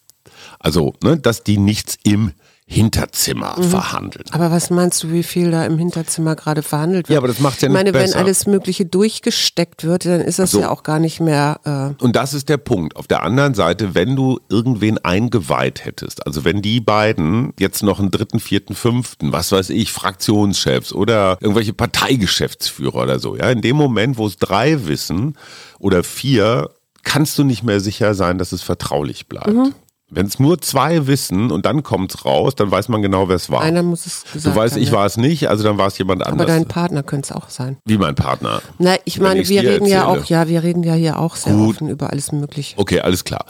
Also, 0.61 0.95
ne, 1.03 1.17
dass 1.17 1.43
die 1.43 1.59
nichts 1.59 1.97
im 2.05 2.33
Hinterzimmer 2.71 3.57
mhm. 3.57 3.63
verhandeln. 3.63 4.27
Aber 4.33 4.51
was 4.51 4.69
meinst 4.69 5.03
du, 5.03 5.11
wie 5.11 5.23
viel 5.23 5.51
da 5.51 5.65
im 5.65 5.79
Hinterzimmer 5.79 6.37
gerade 6.37 6.63
verhandelt 6.63 7.09
wird? 7.09 7.15
Ja, 7.15 7.19
aber 7.19 7.29
das 7.29 7.41
macht 7.41 7.63
ja 7.63 7.69
nicht 7.69 7.75
Ich 7.75 7.79
meine, 7.79 7.93
besser. 7.93 8.17
wenn 8.17 8.21
alles 8.21 8.47
Mögliche 8.47 8.85
durchgesteckt 8.85 9.85
wird, 9.85 10.05
dann 10.05 10.21
ist 10.21 10.39
das 10.39 10.51
so. 10.51 10.61
ja 10.61 10.69
auch 10.69 10.83
gar 10.83 10.99
nicht 10.99 11.19
mehr. 11.19 11.97
Äh 11.99 12.05
Und 12.05 12.15
das 12.15 12.35
ist 12.35 12.51
der 12.51 12.59
Punkt. 12.59 12.95
Auf 12.97 13.07
der 13.07 13.23
anderen 13.23 13.55
Seite, 13.55 13.95
wenn 13.95 14.15
du 14.17 14.39
irgendwen 14.51 14.99
eingeweiht 14.99 15.87
hättest, 15.87 16.27
also 16.27 16.45
wenn 16.45 16.61
die 16.61 16.83
beiden 16.83 17.55
jetzt 17.59 17.83
noch 17.83 18.01
einen 18.01 18.11
dritten, 18.11 18.39
vierten, 18.39 18.75
fünften, 18.75 19.33
was 19.33 19.51
weiß 19.51 19.71
ich, 19.71 19.91
Fraktionschefs 19.91 20.93
oder 20.93 21.39
irgendwelche 21.41 21.73
Parteigeschäftsführer 21.73 22.97
oder 23.05 23.19
so, 23.19 23.35
ja, 23.35 23.51
in 23.51 23.63
dem 23.63 23.77
Moment, 23.77 24.19
wo 24.19 24.27
es 24.27 24.37
drei 24.37 24.87
wissen 24.87 25.39
oder 25.79 26.05
vier, 26.05 26.69
kannst 27.03 27.39
du 27.39 27.45
nicht 27.45 27.63
mehr 27.63 27.81
sicher 27.81 28.13
sein, 28.13 28.37
dass 28.37 28.53
es 28.53 28.61
vertraulich 28.61 29.27
bleibt. 29.27 29.55
Mhm. 29.55 29.73
Wenn 30.11 30.27
es 30.27 30.39
nur 30.39 30.59
zwei 30.63 31.07
wissen 31.07 31.51
und 31.51 31.67
dann 31.67 31.83
kommt 31.83 32.15
es 32.15 32.25
raus, 32.25 32.55
dann 32.55 32.71
weiß 32.71 32.89
man 32.89 33.03
genau, 33.03 33.29
wer 33.29 33.37
es 33.37 33.51
war. 33.51 33.61
Einer 33.61 33.83
muss 33.83 34.07
es 34.07 34.25
gesagt 34.33 34.47
Du 34.47 34.59
weißt, 34.59 34.75
haben, 34.75 34.83
ich 34.83 34.89
ja. 34.89 34.95
war 34.95 35.05
es 35.05 35.19
nicht, 35.19 35.49
also 35.51 35.65
dann 35.65 35.77
war 35.77 35.89
es 35.89 35.99
jemand 35.99 36.27
anders. 36.27 36.47
Aber 36.47 36.59
dein 36.59 36.67
Partner 36.67 37.03
könnte 37.03 37.27
es 37.27 37.33
auch 37.33 37.51
sein. 37.51 37.77
Wie 37.85 37.99
mein 37.99 38.15
Partner? 38.15 38.63
Na, 38.79 38.97
ich 39.05 39.21
meine, 39.21 39.47
wir 39.47 39.61
reden 39.61 39.73
erzähle. 39.73 39.91
ja 39.91 40.07
auch, 40.07 40.25
ja, 40.25 40.49
wir 40.49 40.63
reden 40.63 40.83
ja 40.83 40.95
hier 40.95 41.19
auch 41.19 41.37
sehr 41.37 41.53
Gut. 41.53 41.77
offen 41.77 41.89
über 41.91 42.11
alles 42.11 42.33
Mögliche. 42.33 42.79
Okay, 42.79 43.01
alles 43.01 43.25
klar. 43.25 43.45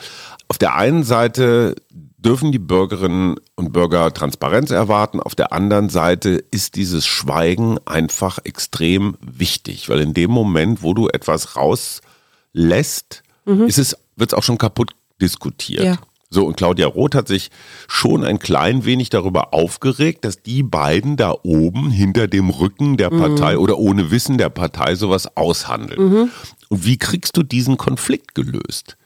Auf 0.48 0.58
der 0.58 0.74
einen 0.74 1.04
Seite 1.04 1.76
dürfen 2.18 2.50
die 2.50 2.58
Bürgerinnen 2.58 3.36
und 3.54 3.72
Bürger 3.72 4.12
Transparenz 4.12 4.70
erwarten. 4.70 5.20
Auf 5.20 5.36
der 5.36 5.52
anderen 5.52 5.88
Seite 5.88 6.30
ist 6.50 6.74
dieses 6.74 7.06
Schweigen 7.06 7.78
einfach 7.86 8.40
extrem 8.42 9.16
wichtig, 9.20 9.88
weil 9.88 10.00
in 10.00 10.14
dem 10.14 10.32
Moment, 10.32 10.82
wo 10.82 10.94
du 10.94 11.08
etwas 11.08 11.54
rauslässt, 11.54 13.22
mhm. 13.44 13.66
ist 13.66 13.78
es, 13.78 13.96
wird 14.16 14.32
es 14.32 14.34
auch 14.34 14.42
schon 14.42 14.58
kaputt 14.58 14.90
diskutiert. 15.20 15.84
Ja. 15.84 15.98
So, 16.30 16.44
und 16.46 16.56
Claudia 16.56 16.86
Roth 16.86 17.14
hat 17.14 17.26
sich 17.26 17.50
schon 17.86 18.22
ein 18.22 18.38
klein 18.38 18.84
wenig 18.84 19.08
darüber 19.08 19.54
aufgeregt, 19.54 20.24
dass 20.26 20.42
die 20.42 20.62
beiden 20.62 21.16
da 21.16 21.34
oben 21.42 21.90
hinter 21.90 22.28
dem 22.28 22.50
Rücken 22.50 22.98
der 22.98 23.08
Partei 23.08 23.54
mhm. 23.54 23.60
oder 23.60 23.78
ohne 23.78 24.10
Wissen 24.10 24.36
der 24.36 24.50
Partei 24.50 24.94
sowas 24.94 25.36
aushandeln. 25.36 26.02
Mhm. 26.02 26.30
Und 26.68 26.84
wie 26.84 26.98
kriegst 26.98 27.36
du 27.36 27.42
diesen 27.42 27.78
Konflikt 27.78 28.34
gelöst? 28.34 28.98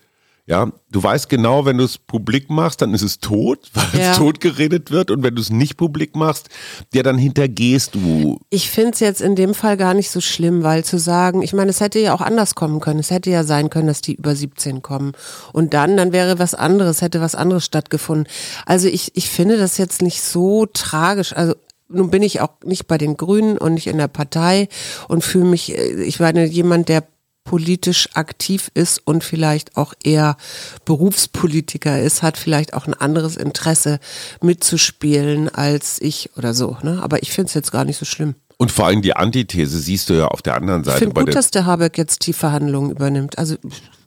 Ja, 0.44 0.72
du 0.90 1.00
weißt 1.00 1.28
genau, 1.28 1.66
wenn 1.66 1.78
du 1.78 1.84
es 1.84 1.98
publik 1.98 2.50
machst, 2.50 2.82
dann 2.82 2.94
ist 2.94 3.02
es 3.02 3.20
tot, 3.20 3.70
weil 3.74 4.00
ja. 4.00 4.10
es 4.10 4.18
tot 4.18 4.40
geredet 4.40 4.90
wird. 4.90 5.12
Und 5.12 5.22
wenn 5.22 5.36
du 5.36 5.40
es 5.40 5.50
nicht 5.50 5.76
publik 5.76 6.16
machst, 6.16 6.48
ja, 6.92 7.04
dann 7.04 7.16
hintergehst 7.16 7.94
du. 7.94 8.40
Ich 8.50 8.68
finde 8.68 8.90
es 8.92 9.00
jetzt 9.00 9.20
in 9.20 9.36
dem 9.36 9.54
Fall 9.54 9.76
gar 9.76 9.94
nicht 9.94 10.10
so 10.10 10.20
schlimm, 10.20 10.64
weil 10.64 10.84
zu 10.84 10.98
sagen, 10.98 11.42
ich 11.42 11.52
meine, 11.52 11.70
es 11.70 11.80
hätte 11.80 12.00
ja 12.00 12.12
auch 12.12 12.20
anders 12.20 12.56
kommen 12.56 12.80
können. 12.80 12.98
Es 12.98 13.12
hätte 13.12 13.30
ja 13.30 13.44
sein 13.44 13.70
können, 13.70 13.86
dass 13.86 14.00
die 14.00 14.14
über 14.14 14.34
17 14.34 14.82
kommen. 14.82 15.12
Und 15.52 15.74
dann, 15.74 15.96
dann 15.96 16.12
wäre 16.12 16.40
was 16.40 16.54
anderes, 16.54 17.02
hätte 17.02 17.20
was 17.20 17.36
anderes 17.36 17.64
stattgefunden. 17.64 18.26
Also 18.66 18.88
ich, 18.88 19.12
ich 19.14 19.30
finde 19.30 19.58
das 19.58 19.78
jetzt 19.78 20.02
nicht 20.02 20.22
so 20.22 20.66
tragisch. 20.66 21.36
Also 21.36 21.54
nun 21.88 22.10
bin 22.10 22.22
ich 22.22 22.40
auch 22.40 22.50
nicht 22.64 22.88
bei 22.88 22.98
den 22.98 23.16
Grünen 23.16 23.58
und 23.58 23.74
nicht 23.74 23.86
in 23.86 23.98
der 23.98 24.08
Partei 24.08 24.68
und 25.06 25.22
fühle 25.22 25.44
mich, 25.44 25.76
äh, 25.78 26.02
ich 26.02 26.18
meine, 26.18 26.46
jemand, 26.46 26.88
der 26.88 27.04
politisch 27.52 28.08
aktiv 28.14 28.70
ist 28.72 29.02
und 29.04 29.22
vielleicht 29.22 29.76
auch 29.76 29.92
eher 30.02 30.38
Berufspolitiker 30.86 32.00
ist, 32.00 32.22
hat 32.22 32.38
vielleicht 32.38 32.72
auch 32.72 32.86
ein 32.86 32.94
anderes 32.94 33.36
Interesse 33.36 34.00
mitzuspielen 34.40 35.50
als 35.50 36.00
ich 36.00 36.30
oder 36.38 36.54
so. 36.54 36.78
Ne? 36.82 37.00
Aber 37.02 37.22
ich 37.22 37.30
finde 37.30 37.48
es 37.48 37.54
jetzt 37.54 37.70
gar 37.70 37.84
nicht 37.84 37.98
so 37.98 38.06
schlimm. 38.06 38.36
Und 38.56 38.72
vor 38.72 38.86
allem 38.86 39.02
die 39.02 39.14
Antithese 39.14 39.78
siehst 39.78 40.08
du 40.08 40.14
ja 40.14 40.28
auf 40.28 40.40
der 40.40 40.54
anderen 40.54 40.82
Seite. 40.82 40.96
Ich 40.96 41.04
finde 41.04 41.24
gut, 41.26 41.34
dass 41.34 41.50
der 41.50 41.66
Habeck 41.66 41.98
jetzt 41.98 42.26
die 42.26 42.32
Verhandlungen 42.32 42.90
übernimmt. 42.90 43.36
Also 43.36 43.56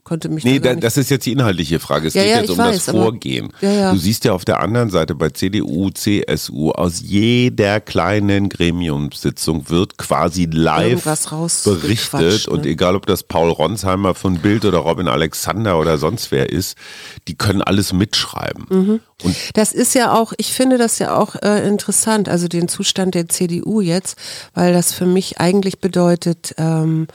konnte 0.06 0.30
mich 0.30 0.46
Nee, 0.46 0.60
da, 0.60 0.76
das 0.76 0.98
ist 0.98 1.10
jetzt 1.10 1.26
die 1.26 1.32
inhaltliche 1.32 1.80
Frage. 1.80 2.08
Es 2.08 2.14
ja, 2.14 2.22
geht 2.22 2.32
ja, 2.32 2.40
jetzt 2.42 2.52
um 2.52 2.58
weiß, 2.60 2.86
das 2.86 2.96
Vorgehen. 2.96 3.52
Ja, 3.60 3.92
du 3.92 3.98
siehst 3.98 4.24
ja 4.24 4.34
auf 4.34 4.46
der 4.46 4.62
anderen 4.62 4.92
Seite 4.92 5.16
bei 5.16 5.30
CDU, 5.32 5.90
CSU 5.90 6.72
aus 6.72 7.02
jeder 7.02 7.82
kleinen 7.82 8.50
Gremiumssitzung 8.50 9.68
wird 9.70 9.98
quasi 9.98 10.46
live 10.46 11.04
berichtet 11.64 12.48
ne? 12.48 12.54
und 12.54 12.66
egal 12.68 12.96
ob 12.96 13.08
das 13.08 13.24
Paul 13.24 13.50
Ronsheimer 13.50 14.14
von 14.14 14.38
Bild 14.38 14.64
oder 14.64 14.78
Robin 14.78 15.08
Alexander 15.08 15.80
oder 15.80 15.98
sonst 15.98 16.32
wer 16.32 16.52
ist, 16.52 16.78
die 17.28 17.36
können 17.36 17.64
alles 17.64 17.92
mitschreiben. 17.92 18.66
Mhm. 18.70 19.00
Und 19.24 19.36
das 19.54 19.74
ist 19.74 19.96
ja 19.96 20.14
auch, 20.14 20.34
ich 20.38 20.54
finde 20.54 20.78
das 20.78 21.00
ja 21.00 21.18
auch 21.18 21.36
äh, 21.42 21.66
interessant, 21.68 22.30
also 22.30 22.48
den 22.48 22.68
Zustand 22.68 23.16
der 23.16 23.28
CDU 23.30 23.82
jetzt, 23.82 24.20
weil 24.54 24.74
das 24.74 24.94
für 24.94 25.06
mich 25.06 25.40
eigentlich 25.40 25.80
bedeutet, 25.80 26.54
ähm, 26.58 27.08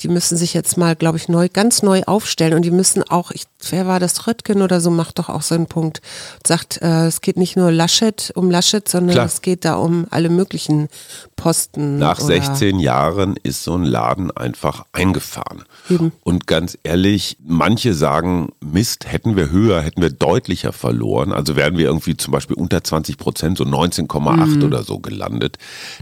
die 0.00 0.08
müssen 0.08 0.36
sich 0.36 0.52
jetzt 0.54 0.76
mal, 0.76 0.96
glaube 0.96 1.18
ich, 1.18 1.28
neu, 1.28 1.48
ganz 1.50 1.82
neu 1.82 2.02
aufstellen 2.02 2.25
und 2.54 2.64
die 2.64 2.70
müssen 2.70 3.02
auch, 3.04 3.30
ich, 3.30 3.44
wer 3.70 3.86
war 3.86 4.00
das, 4.00 4.26
Röttgen 4.26 4.62
oder 4.62 4.80
so, 4.80 4.90
macht 4.90 5.18
doch 5.18 5.28
auch 5.28 5.42
so 5.42 5.54
einen 5.54 5.66
Punkt, 5.66 6.02
sagt, 6.46 6.82
äh, 6.82 7.06
es 7.06 7.20
geht 7.20 7.36
nicht 7.36 7.56
nur 7.56 7.70
Laschet 7.70 8.32
um 8.34 8.50
Laschet, 8.50 8.88
sondern 8.88 9.14
Klar. 9.14 9.26
es 9.26 9.40
geht 9.40 9.64
da 9.64 9.76
um 9.76 10.06
alle 10.10 10.28
möglichen 10.28 10.88
Posten. 11.36 11.98
Nach 11.98 12.18
16 12.18 12.78
Jahren 12.78 13.36
ist 13.42 13.62
so 13.62 13.74
ein 13.74 13.84
Laden 13.84 14.30
einfach 14.30 14.84
eingefahren. 14.92 15.64
Eben. 15.88 16.12
Und 16.24 16.46
ganz 16.46 16.76
ehrlich, 16.82 17.36
manche 17.44 17.94
sagen, 17.94 18.50
Mist, 18.60 19.10
hätten 19.10 19.36
wir 19.36 19.50
höher, 19.50 19.80
hätten 19.80 20.02
wir 20.02 20.10
deutlicher 20.10 20.72
verloren 20.72 21.32
also 21.36 21.54
wären 21.54 21.76
wir 21.76 21.86
irgendwie 21.86 22.16
zum 22.16 22.32
Beispiel 22.32 22.56
unter 22.56 22.82
20 22.82 23.18
Prozent, 23.18 23.58
so 23.58 23.64
19,8 23.64 24.46
mhm. 24.46 24.62
oder 24.64 24.82
so 24.82 24.98
gelandet, 24.98 25.58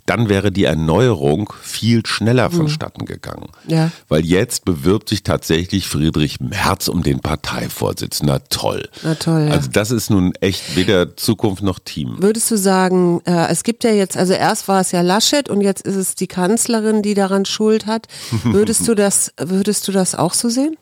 dann 0.06 0.28
wäre 0.28 0.52
die 0.52 0.64
Erneuerung 0.64 1.52
viel 1.60 2.06
schneller 2.06 2.48
mhm. 2.48 2.54
vonstatten 2.54 3.04
gegangen. 3.04 3.48
Ja. 3.66 3.90
Weil 4.08 4.24
jetzt 4.24 4.64
bewirbt 4.64 5.08
sich 5.08 5.24
tatsächlich 5.24 5.88
Friedrich 5.88 6.13
Merz 6.40 6.88
um 6.88 7.02
den 7.02 7.20
Parteivorsitz. 7.20 8.22
Na 8.22 8.38
toll. 8.38 8.88
Na 9.02 9.14
toll. 9.14 9.46
Ja. 9.48 9.54
Also 9.54 9.70
das 9.70 9.90
ist 9.90 10.10
nun 10.10 10.32
echt 10.40 10.76
weder 10.76 11.16
Zukunft 11.16 11.62
noch 11.62 11.78
Team. 11.78 12.16
Würdest 12.18 12.50
du 12.50 12.56
sagen, 12.56 13.20
äh, 13.24 13.48
es 13.48 13.62
gibt 13.64 13.84
ja 13.84 13.90
jetzt, 13.90 14.16
also 14.16 14.32
erst 14.32 14.68
war 14.68 14.80
es 14.80 14.92
ja 14.92 15.00
Laschet 15.00 15.48
und 15.48 15.60
jetzt 15.60 15.82
ist 15.82 15.96
es 15.96 16.14
die 16.14 16.26
Kanzlerin, 16.26 17.02
die 17.02 17.14
daran 17.14 17.44
Schuld 17.44 17.86
hat. 17.86 18.06
Würdest 18.44 18.86
du 18.88 18.94
das, 18.94 19.32
würdest 19.38 19.88
du 19.88 19.92
das 19.92 20.14
auch 20.14 20.34
so 20.34 20.48
sehen? 20.48 20.76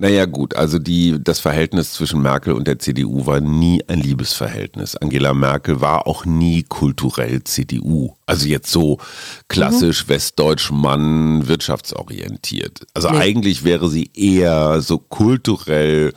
Naja 0.00 0.24
gut, 0.24 0.56
also 0.56 0.78
die, 0.78 1.22
das 1.22 1.40
Verhältnis 1.40 1.92
zwischen 1.92 2.22
Merkel 2.22 2.54
und 2.54 2.66
der 2.66 2.78
CDU 2.78 3.26
war 3.26 3.42
nie 3.42 3.84
ein 3.86 4.00
Liebesverhältnis. 4.00 4.96
Angela 4.96 5.34
Merkel 5.34 5.82
war 5.82 6.06
auch 6.06 6.24
nie 6.24 6.62
kulturell 6.62 7.44
CDU. 7.44 8.14
Also 8.24 8.48
jetzt 8.48 8.72
so 8.72 8.96
klassisch 9.48 10.06
mhm. 10.06 10.08
westdeutsch 10.08 10.70
Mann, 10.70 11.46
wirtschaftsorientiert. 11.48 12.86
Also 12.94 13.10
nee. 13.10 13.18
eigentlich 13.18 13.62
wäre 13.64 13.90
sie 13.90 14.10
eher 14.14 14.80
so 14.80 14.96
kulturell 14.96 16.14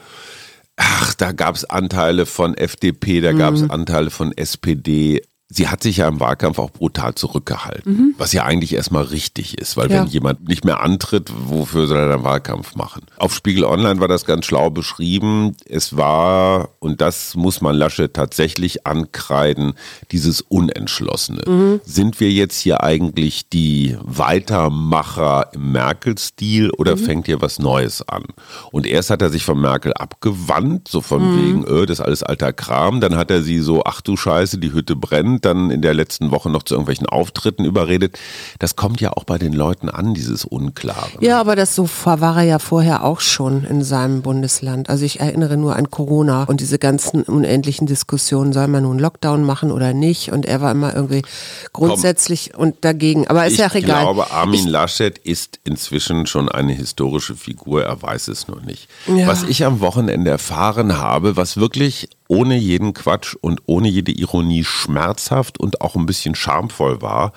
Ach, 0.75 1.13
da 1.13 1.33
gab 1.33 1.55
es 1.55 1.65
Anteile 1.65 2.25
von 2.25 2.55
FDP, 2.55 3.21
da 3.21 3.33
gab 3.33 3.53
es 3.53 3.61
mhm. 3.61 3.71
Anteile 3.71 4.09
von 4.09 4.31
SPD 4.31 5.21
sie 5.53 5.67
hat 5.67 5.83
sich 5.83 5.97
ja 5.97 6.07
im 6.07 6.19
Wahlkampf 6.19 6.57
auch 6.57 6.71
brutal 6.71 7.13
zurückgehalten, 7.15 7.93
mhm. 7.93 8.15
was 8.17 8.33
ja 8.33 8.43
eigentlich 8.43 8.73
erstmal 8.73 9.03
richtig 9.03 9.57
ist, 9.59 9.77
weil 9.77 9.91
ja. 9.91 10.01
wenn 10.01 10.07
jemand 10.07 10.47
nicht 10.47 10.65
mehr 10.65 10.81
antritt, 10.81 11.31
wofür 11.33 11.85
soll 11.85 11.99
er 11.99 12.09
dann 12.09 12.23
Wahlkampf 12.23 12.75
machen? 12.75 13.03
Auf 13.17 13.35
Spiegel 13.35 13.63
Online 13.63 13.99
war 13.99 14.07
das 14.07 14.25
ganz 14.25 14.45
schlau 14.45 14.71
beschrieben. 14.71 15.55
Es 15.65 15.95
war, 15.95 16.69
und 16.79 17.01
das 17.01 17.35
muss 17.35 17.61
man 17.61 17.75
Lasche 17.75 18.11
tatsächlich 18.11 18.87
ankreiden, 18.87 19.73
dieses 20.11 20.41
Unentschlossene. 20.41 21.43
Mhm. 21.47 21.81
Sind 21.83 22.19
wir 22.19 22.31
jetzt 22.31 22.59
hier 22.59 22.83
eigentlich 22.83 23.49
die 23.49 23.95
Weitermacher 24.01 25.51
im 25.53 25.71
Merkel-Stil 25.71 26.71
oder 26.71 26.95
mhm. 26.95 26.99
fängt 26.99 27.25
hier 27.27 27.41
was 27.41 27.59
Neues 27.59 28.07
an? 28.07 28.23
Und 28.71 28.87
erst 28.87 29.11
hat 29.11 29.21
er 29.21 29.29
sich 29.29 29.45
von 29.45 29.61
Merkel 29.61 29.93
abgewandt, 29.93 30.87
so 30.87 31.01
von 31.01 31.21
mhm. 31.21 31.37
wegen, 31.37 31.67
öh, 31.67 31.85
das 31.85 31.99
ist 31.99 32.05
alles 32.05 32.23
alter 32.23 32.53
Kram. 32.53 33.01
Dann 33.01 33.15
hat 33.15 33.29
er 33.29 33.43
sie 33.43 33.59
so, 33.59 33.83
ach 33.85 34.01
du 34.01 34.17
Scheiße, 34.17 34.57
die 34.57 34.73
Hütte 34.73 34.95
brennt 34.95 35.42
dann 35.45 35.71
in 35.71 35.81
der 35.81 35.93
letzten 35.93 36.31
Woche 36.31 36.49
noch 36.49 36.63
zu 36.63 36.75
irgendwelchen 36.75 37.07
Auftritten 37.07 37.65
überredet. 37.65 38.17
Das 38.59 38.75
kommt 38.75 39.01
ja 39.01 39.13
auch 39.13 39.23
bei 39.23 39.37
den 39.37 39.53
Leuten 39.53 39.89
an, 39.89 40.13
dieses 40.13 40.45
Unklare. 40.45 41.11
Ja, 41.19 41.39
aber 41.39 41.55
das 41.55 41.75
so 41.75 41.89
war 42.05 42.37
er 42.37 42.43
ja 42.43 42.59
vorher 42.59 43.03
auch 43.03 43.19
schon 43.19 43.63
in 43.63 43.83
seinem 43.83 44.21
Bundesland. 44.21 44.89
Also 44.89 45.05
ich 45.05 45.19
erinnere 45.19 45.57
nur 45.57 45.75
an 45.75 45.91
Corona 45.91 46.43
und 46.43 46.59
diese 46.59 46.79
ganzen 46.79 47.23
unendlichen 47.23 47.87
Diskussionen, 47.87 48.53
soll 48.53 48.67
man 48.67 48.83
nun 48.83 48.99
Lockdown 48.99 49.43
machen 49.43 49.71
oder 49.71 49.93
nicht? 49.93 50.31
Und 50.31 50.45
er 50.45 50.61
war 50.61 50.71
immer 50.71 50.95
irgendwie 50.95 51.23
grundsätzlich 51.71 52.51
Komm, 52.53 52.61
und 52.61 52.85
dagegen. 52.85 53.27
Aber 53.27 53.45
ist 53.45 53.57
ja 53.57 53.67
auch 53.67 53.75
egal. 53.75 53.99
Ich 53.99 54.03
glaube, 54.03 54.31
Armin 54.31 54.65
ich, 54.65 54.65
Laschet 54.65 55.17
ist 55.17 55.59
inzwischen 55.63 56.25
schon 56.27 56.49
eine 56.49 56.73
historische 56.73 57.35
Figur. 57.35 57.83
Er 57.83 58.01
weiß 58.01 58.27
es 58.27 58.47
nur 58.47 58.61
nicht. 58.61 58.87
Ja. 59.07 59.27
Was 59.27 59.43
ich 59.43 59.65
am 59.65 59.79
Wochenende 59.79 60.31
erfahren 60.31 60.97
habe, 60.97 61.35
was 61.35 61.57
wirklich 61.57 62.09
ohne 62.33 62.57
jeden 62.57 62.93
Quatsch 62.93 63.35
und 63.39 63.61
ohne 63.67 63.87
jede 63.87 64.11
Ironie 64.11 64.63
schmerzhaft 64.63 65.59
und 65.59 65.81
auch 65.81 65.95
ein 65.95 66.07
bisschen 66.07 66.33
schamvoll 66.33 67.01
war. 67.01 67.33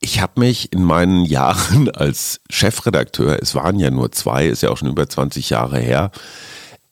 Ich 0.00 0.20
habe 0.20 0.40
mich 0.40 0.72
in 0.72 0.84
meinen 0.84 1.24
Jahren 1.24 1.90
als 1.90 2.40
Chefredakteur, 2.48 3.42
es 3.42 3.54
waren 3.54 3.78
ja 3.78 3.90
nur 3.90 4.12
zwei, 4.12 4.46
ist 4.46 4.62
ja 4.62 4.70
auch 4.70 4.78
schon 4.78 4.88
über 4.88 5.08
20 5.08 5.50
Jahre 5.50 5.80
her, 5.80 6.12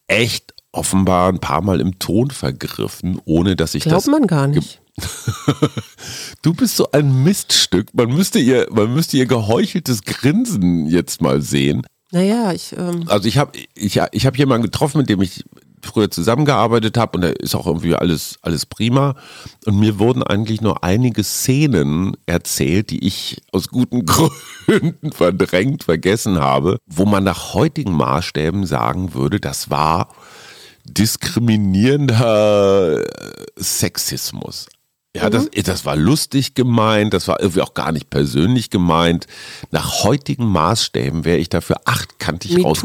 echt 0.09 0.55
offenbar 0.73 1.29
ein 1.29 1.39
paar 1.39 1.63
Mal 1.63 1.81
im 1.81 1.99
Ton 1.99 2.31
vergriffen, 2.31 3.21
ohne 3.25 3.55
dass 3.55 3.75
ich 3.75 3.85
Glaubt 3.85 3.97
das. 3.97 4.05
Glaubt 4.05 4.21
man 4.21 4.27
gar 4.27 4.49
nicht. 4.49 4.81
du 6.43 6.53
bist 6.53 6.77
so 6.77 6.91
ein 6.91 7.23
Miststück. 7.23 7.95
Man 7.95 8.09
müsste 8.09 8.41
ihr, 8.41 8.67
man 8.71 8.93
müsste 8.93 9.17
ihr 9.17 9.27
geheucheltes 9.27 10.03
Grinsen 10.03 10.87
jetzt 10.87 11.23
mal 11.23 11.41
sehen. 11.41 11.87
Naja, 12.11 12.53
ich. 12.53 12.75
Ähm 12.77 13.05
also 13.07 13.29
ich 13.29 13.39
habe 13.39 13.53
ich, 13.75 14.01
ich 14.11 14.27
hab 14.27 14.37
jemanden 14.37 14.65
getroffen, 14.65 14.99
mit 14.99 15.09
dem 15.09 15.23
ich 15.23 15.45
früher 15.89 16.11
zusammengearbeitet 16.11 16.97
habe 16.97 17.17
und 17.17 17.23
da 17.23 17.29
ist 17.29 17.55
auch 17.55 17.67
irgendwie 17.67 17.95
alles, 17.95 18.39
alles 18.43 18.67
prima. 18.67 19.15
Und 19.67 19.79
mir 19.79 19.99
wurden 19.99 20.23
eigentlich 20.23 20.61
nur 20.61 20.85
einige 20.85 21.25
Szenen 21.25 22.17
erzählt, 22.27 22.91
die 22.91 23.07
ich 23.07 23.43
aus 23.53 23.69
guten 23.69 24.05
Gründen 24.07 25.13
verdrängt, 25.13 25.85
vergessen 25.85 26.41
habe, 26.41 26.79
wo 26.87 27.05
man 27.05 27.25
nach 27.25 27.55
heutigen 27.55 27.93
Maßstäben 27.93 28.67
sagen 28.67 29.15
würde, 29.15 29.41
das 29.41 29.71
war 29.71 30.09
diskriminierender 30.85 33.05
Sexismus. 33.57 34.67
Ja, 35.17 35.31
das, 35.31 35.45
mhm. 35.45 35.63
das 35.65 35.85
war 35.85 35.97
lustig 35.97 36.55
gemeint, 36.55 37.15
das 37.15 37.29
war 37.29 37.41
irgendwie 37.41 37.63
auch 37.63 37.75
gar 37.75 37.93
nicht 37.93 38.11
persönlich 38.11 38.71
gemeint. 38.71 39.27
Nach 39.71 40.05
heutigen 40.05 40.47
Maßstäben 40.47 41.25
wäre 41.25 41.39
ich 41.39 41.49
dafür 41.49 41.81
achtkantig 41.87 42.65
raus. 42.65 42.83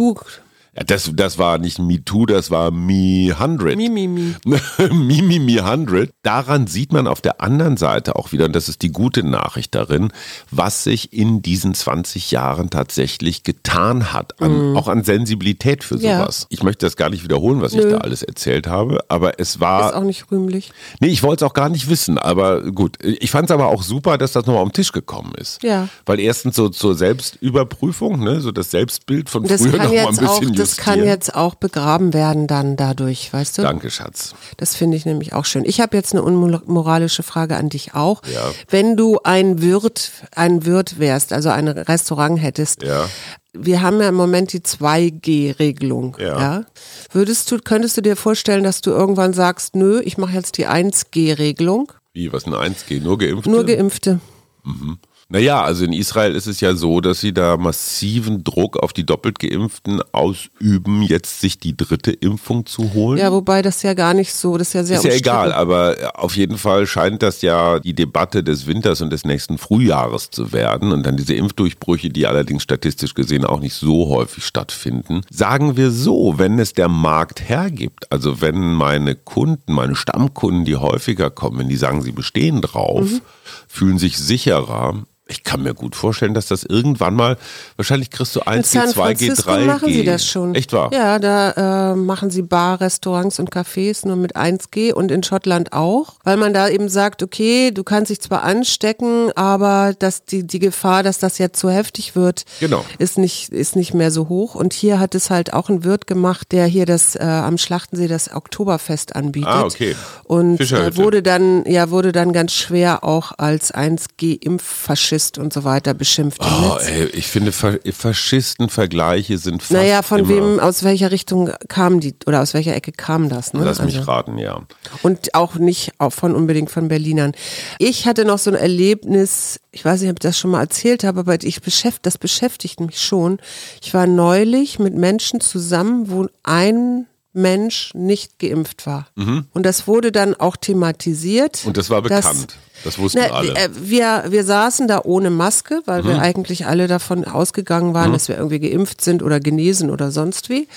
Ja, 0.75 0.83
das, 0.83 1.11
das 1.13 1.37
war 1.37 1.59
nicht 1.59 1.77
MeToo, 1.77 2.25
das 2.25 2.49
war 2.49 2.71
Me 2.71 3.31
100. 3.31 3.77
Me, 3.77 3.89
me, 3.89 4.07
me. 4.07 4.35
me, 4.43 5.21
me, 5.21 5.39
me 5.39 5.63
100. 5.63 6.09
Daran 6.23 6.65
sieht 6.65 6.91
man 6.91 7.05
auf 7.05 7.21
der 7.21 7.41
anderen 7.41 7.77
Seite 7.77 8.15
auch 8.15 8.31
wieder, 8.31 8.45
und 8.45 8.55
das 8.55 8.69
ist 8.69 8.81
die 8.81 8.91
gute 8.91 9.23
Nachricht 9.23 9.75
darin, 9.75 10.11
was 10.49 10.83
sich 10.83 11.13
in 11.13 11.43
diesen 11.43 11.75
20 11.75 12.31
Jahren 12.31 12.71
tatsächlich 12.71 13.43
getan 13.43 14.13
hat, 14.13 14.41
an, 14.41 14.73
mm. 14.73 14.77
auch 14.77 14.87
an 14.87 15.03
Sensibilität 15.03 15.83
für 15.83 15.99
sowas. 15.99 16.41
Ja. 16.41 16.47
Ich 16.49 16.63
möchte 16.63 16.87
das 16.87 16.95
gar 16.95 17.11
nicht 17.11 17.23
wiederholen, 17.23 17.61
was 17.61 17.73
Nö. 17.73 17.81
ich 17.81 17.91
da 17.91 17.99
alles 17.99 18.23
erzählt 18.23 18.65
habe, 18.65 18.99
aber 19.09 19.39
es 19.39 19.59
war. 19.59 19.91
Ist 19.91 19.95
auch 19.95 20.03
nicht 20.03 20.31
rühmlich. 20.31 20.71
Nee, 20.99 21.09
ich 21.09 21.21
wollte 21.21 21.45
es 21.45 21.49
auch 21.51 21.53
gar 21.53 21.69
nicht 21.69 21.87
wissen, 21.87 22.17
aber 22.17 22.71
gut. 22.71 22.97
Ich 23.03 23.29
fand 23.29 23.49
es 23.49 23.53
aber 23.53 23.67
auch 23.67 23.83
super, 23.83 24.17
dass 24.17 24.31
das 24.31 24.47
nochmal 24.47 24.63
auf 24.63 24.69
den 24.69 24.73
Tisch 24.73 24.91
gekommen 24.91 25.33
ist. 25.37 25.61
Ja. 25.61 25.87
Weil 26.07 26.19
erstens 26.19 26.55
so 26.55 26.69
zur 26.69 26.95
Selbstüberprüfung, 26.95 28.23
ne, 28.23 28.41
so 28.41 28.51
das 28.51 28.71
Selbstbild 28.71 29.29
von 29.29 29.43
das 29.43 29.61
früher 29.61 29.77
nochmal 29.77 30.07
ein 30.07 30.15
bisschen 30.15 30.62
das 30.63 30.77
kann 30.77 31.03
jetzt 31.03 31.35
auch 31.35 31.55
begraben 31.55 32.13
werden 32.13 32.47
dann 32.47 32.75
dadurch, 32.75 33.31
weißt 33.31 33.57
du? 33.57 33.61
Danke, 33.61 33.89
Schatz. 33.89 34.33
Das 34.57 34.75
finde 34.75 34.97
ich 34.97 35.05
nämlich 35.05 35.33
auch 35.33 35.45
schön. 35.45 35.65
Ich 35.65 35.81
habe 35.81 35.95
jetzt 35.95 36.13
eine 36.13 36.23
unmoralische 36.23 37.23
Frage 37.23 37.55
an 37.57 37.69
dich 37.69 37.93
auch. 37.93 38.21
Ja. 38.33 38.51
Wenn 38.69 38.97
du 38.97 39.19
ein 39.23 39.61
Wirt, 39.61 40.11
ein 40.35 40.65
Wirt 40.65 40.99
wärst, 40.99 41.33
also 41.33 41.49
ein 41.49 41.67
Restaurant 41.67 42.41
hättest, 42.41 42.83
ja. 42.83 43.09
wir 43.53 43.81
haben 43.81 44.01
ja 44.01 44.09
im 44.09 44.15
Moment 44.15 44.53
die 44.53 44.61
2G-Regelung. 44.61 46.17
Ja. 46.19 46.39
ja. 46.39 46.65
Würdest 47.11 47.51
du, 47.51 47.59
könntest 47.59 47.97
du 47.97 48.01
dir 48.01 48.15
vorstellen, 48.15 48.63
dass 48.63 48.81
du 48.81 48.91
irgendwann 48.91 49.33
sagst, 49.33 49.75
nö, 49.75 50.01
ich 50.03 50.17
mache 50.17 50.33
jetzt 50.33 50.57
die 50.57 50.67
1G-Regelung? 50.67 51.91
Wie, 52.13 52.31
was 52.31 52.43
ist 52.43 52.47
eine 52.47 52.57
1G? 52.57 53.01
Nur 53.01 53.17
Geimpfte? 53.17 53.49
Nur 53.49 53.65
Geimpfte. 53.65 54.19
Mhm. 54.63 54.99
Naja, 55.33 55.63
also 55.63 55.83
in 55.83 55.93
Israel 55.93 56.35
ist 56.35 56.45
es 56.45 56.61
ja 56.61 56.75
so, 56.75 57.01
dass 57.01 57.19
sie 57.19 57.33
da 57.33 57.57
massiven 57.57 58.43
Druck 58.43 58.77
auf 58.77 58.93
die 58.93 59.03
doppelt 59.03 59.39
Geimpften 59.39 59.99
ausüben, 60.11 61.01
jetzt 61.01 61.41
sich 61.41 61.57
die 61.57 61.75
dritte 61.75 62.11
Impfung 62.11 62.67
zu 62.67 62.93
holen. 62.93 63.17
Ja, 63.17 63.31
wobei 63.31 63.63
das 63.63 63.81
ja 63.81 63.95
gar 63.95 64.13
nicht 64.13 64.31
so, 64.31 64.59
das 64.59 64.67
ist 64.67 64.73
ja 64.75 64.83
sehr 64.83 64.97
Ist 64.97 65.05
ja 65.05 65.13
egal, 65.13 65.51
aber 65.51 65.95
auf 66.13 66.37
jeden 66.37 66.59
Fall 66.59 66.85
scheint 66.85 67.23
das 67.23 67.41
ja 67.41 67.79
die 67.79 67.95
Debatte 67.95 68.43
des 68.43 68.67
Winters 68.67 69.01
und 69.01 69.09
des 69.09 69.25
nächsten 69.25 69.57
Frühjahres 69.57 70.29
zu 70.29 70.53
werden 70.53 70.91
und 70.91 71.03
dann 71.03 71.17
diese 71.17 71.33
Impfdurchbrüche, 71.33 72.11
die 72.11 72.27
allerdings 72.27 72.61
statistisch 72.61 73.15
gesehen 73.15 73.43
auch 73.43 73.59
nicht 73.59 73.73
so 73.73 74.09
häufig 74.09 74.45
stattfinden. 74.45 75.21
Sagen 75.31 75.77
wir 75.77 75.89
so, 75.89 76.35
wenn 76.37 76.59
es 76.59 76.73
der 76.73 76.89
Markt 76.89 77.49
hergibt, 77.49 78.11
also 78.11 78.39
wenn 78.39 78.75
meine 78.75 79.15
Kunden, 79.15 79.73
meine 79.73 79.95
Stammkunden, 79.95 80.63
die 80.63 80.75
häufiger 80.75 81.31
kommen, 81.31 81.69
die 81.69 81.75
sagen, 81.75 82.03
sie 82.03 82.11
bestehen 82.11 82.61
drauf, 82.61 83.09
mhm. 83.09 83.21
fühlen 83.67 83.97
sich 83.97 84.19
sicherer, 84.19 85.03
ich 85.25 85.43
kann 85.43 85.63
mir 85.63 85.73
gut 85.73 85.95
vorstellen, 85.95 86.33
dass 86.33 86.47
das 86.47 86.63
irgendwann 86.63 87.15
mal, 87.15 87.37
wahrscheinlich 87.77 88.09
kriegst 88.09 88.35
du 88.35 88.41
1, 88.41 88.71
G, 88.71 88.79
2, 88.85 89.13
G, 89.13 89.29
3 89.33 89.65
machen 89.65 89.87
G. 89.87 89.93
sie 89.93 90.03
das 90.03 90.25
schon. 90.27 90.53
Echt 90.53 90.73
wahr? 90.73 90.91
Ja, 90.93 91.17
da 91.17 91.91
äh, 91.91 91.95
machen 91.95 92.29
sie 92.29 92.41
Bar, 92.41 92.81
Restaurants 92.81 93.39
und 93.39 93.49
Cafés 93.49 94.05
nur 94.05 94.17
mit 94.17 94.35
1G 94.35 94.91
und 94.91 95.11
in 95.11 95.23
Schottland 95.23 95.71
auch, 95.71 96.15
weil 96.25 96.35
man 96.35 96.53
da 96.53 96.67
eben 96.67 96.89
sagt, 96.89 97.23
okay, 97.23 97.71
du 97.71 97.85
kannst 97.85 98.11
dich 98.11 98.19
zwar 98.19 98.43
anstecken, 98.43 99.31
aber 99.35 99.93
dass 99.97 100.25
die, 100.25 100.45
die 100.45 100.59
Gefahr, 100.59 101.03
dass 101.03 101.19
das 101.19 101.37
jetzt 101.37 101.57
zu 101.57 101.69
heftig 101.69 102.17
wird, 102.17 102.43
genau. 102.59 102.83
ist, 102.97 103.17
nicht, 103.17 103.49
ist 103.49 103.77
nicht 103.77 103.93
mehr 103.93 104.11
so 104.11 104.27
hoch. 104.27 104.55
Und 104.55 104.73
hier 104.73 104.99
hat 104.99 105.15
es 105.15 105.29
halt 105.29 105.53
auch 105.53 105.69
ein 105.69 105.85
Wirt 105.85 106.05
gemacht, 106.05 106.51
der 106.51 106.65
hier 106.65 106.85
das 106.85 107.15
äh, 107.15 107.23
am 107.23 107.57
Schlachtensee 107.57 108.09
das 108.09 108.33
Oktoberfest 108.33 109.15
anbietet. 109.15 109.49
Ah, 109.49 109.63
okay. 109.63 109.95
Und 110.25 110.59
äh, 110.59 110.97
wurde 110.97 111.23
dann, 111.23 111.63
ja, 111.65 111.91
wurde 111.91 112.11
dann 112.11 112.33
ganz 112.33 112.51
schwer 112.51 113.05
auch 113.05 113.31
als 113.37 113.73
1G-Impffaschist 113.73 115.12
Faschist 115.13 115.37
und 115.37 115.53
so 115.53 115.63
weiter 115.63 115.93
beschimpft. 115.93 116.41
Oh, 116.41 116.77
ey, 116.79 117.05
ich 117.07 117.27
finde 117.27 117.51
Faschistenvergleiche 117.51 119.37
sind 119.37 119.61
fast 119.61 119.71
Naja, 119.71 120.01
von 120.01 120.27
wem, 120.27 120.59
aus 120.59 120.83
welcher 120.83 121.11
Richtung 121.11 121.51
kamen 121.67 121.99
die 121.99 122.15
oder 122.25 122.41
aus 122.41 122.53
welcher 122.53 122.75
Ecke 122.75 122.91
kam 122.91 123.29
das? 123.29 123.53
Ne? 123.53 123.63
Lass 123.63 123.81
mich 123.81 123.97
also. 123.97 124.11
raten, 124.11 124.37
ja. 124.37 124.61
Und 125.01 125.35
auch 125.35 125.55
nicht 125.55 125.93
auch 125.99 126.11
von 126.11 126.35
unbedingt 126.35 126.71
von 126.71 126.87
Berlinern. 126.87 127.33
Ich 127.79 128.07
hatte 128.07 128.25
noch 128.25 128.39
so 128.39 128.49
ein 128.51 128.55
Erlebnis, 128.55 129.59
ich 129.71 129.85
weiß 129.85 130.01
nicht, 130.01 130.09
ob 130.09 130.17
ich 130.17 130.27
das 130.27 130.37
schon 130.37 130.51
mal 130.51 130.61
erzählt 130.61 131.03
habe, 131.03 131.21
aber 131.21 131.41
ich 131.43 131.61
beschäft, 131.61 132.05
das 132.05 132.17
beschäftigt 132.17 132.79
mich 132.79 132.99
schon. 132.99 133.37
Ich 133.81 133.93
war 133.93 134.07
neulich 134.07 134.79
mit 134.79 134.95
Menschen 134.95 135.39
zusammen, 135.41 136.09
wo 136.09 136.27
ein 136.43 137.05
Mensch 137.33 137.91
nicht 137.93 138.39
geimpft 138.39 138.85
war. 138.85 139.07
Mhm. 139.15 139.45
Und 139.51 139.65
das 139.65 139.87
wurde 139.87 140.11
dann 140.11 140.35
auch 140.35 140.55
thematisiert. 140.55 141.63
Und 141.65 141.77
das 141.77 141.89
war 141.89 142.01
bekannt. 142.01 142.57
Das 142.83 142.99
wussten 142.99 143.19
Na, 143.21 143.33
alle. 143.33 143.55
Äh, 143.55 143.69
wir, 143.73 144.25
wir 144.29 144.43
saßen 144.43 144.87
da 144.87 145.01
ohne 145.03 145.29
Maske, 145.29 145.81
weil 145.85 146.03
mhm. 146.03 146.07
wir 146.07 146.19
eigentlich 146.19 146.65
alle 146.65 146.87
davon 146.87 147.25
ausgegangen 147.25 147.93
waren, 147.93 148.09
mhm. 148.09 148.13
dass 148.13 148.27
wir 148.27 148.37
irgendwie 148.37 148.59
geimpft 148.59 149.01
sind 149.01 149.23
oder 149.23 149.39
genesen 149.39 149.89
oder 149.89 150.11
sonst 150.11 150.49
wie. 150.49 150.67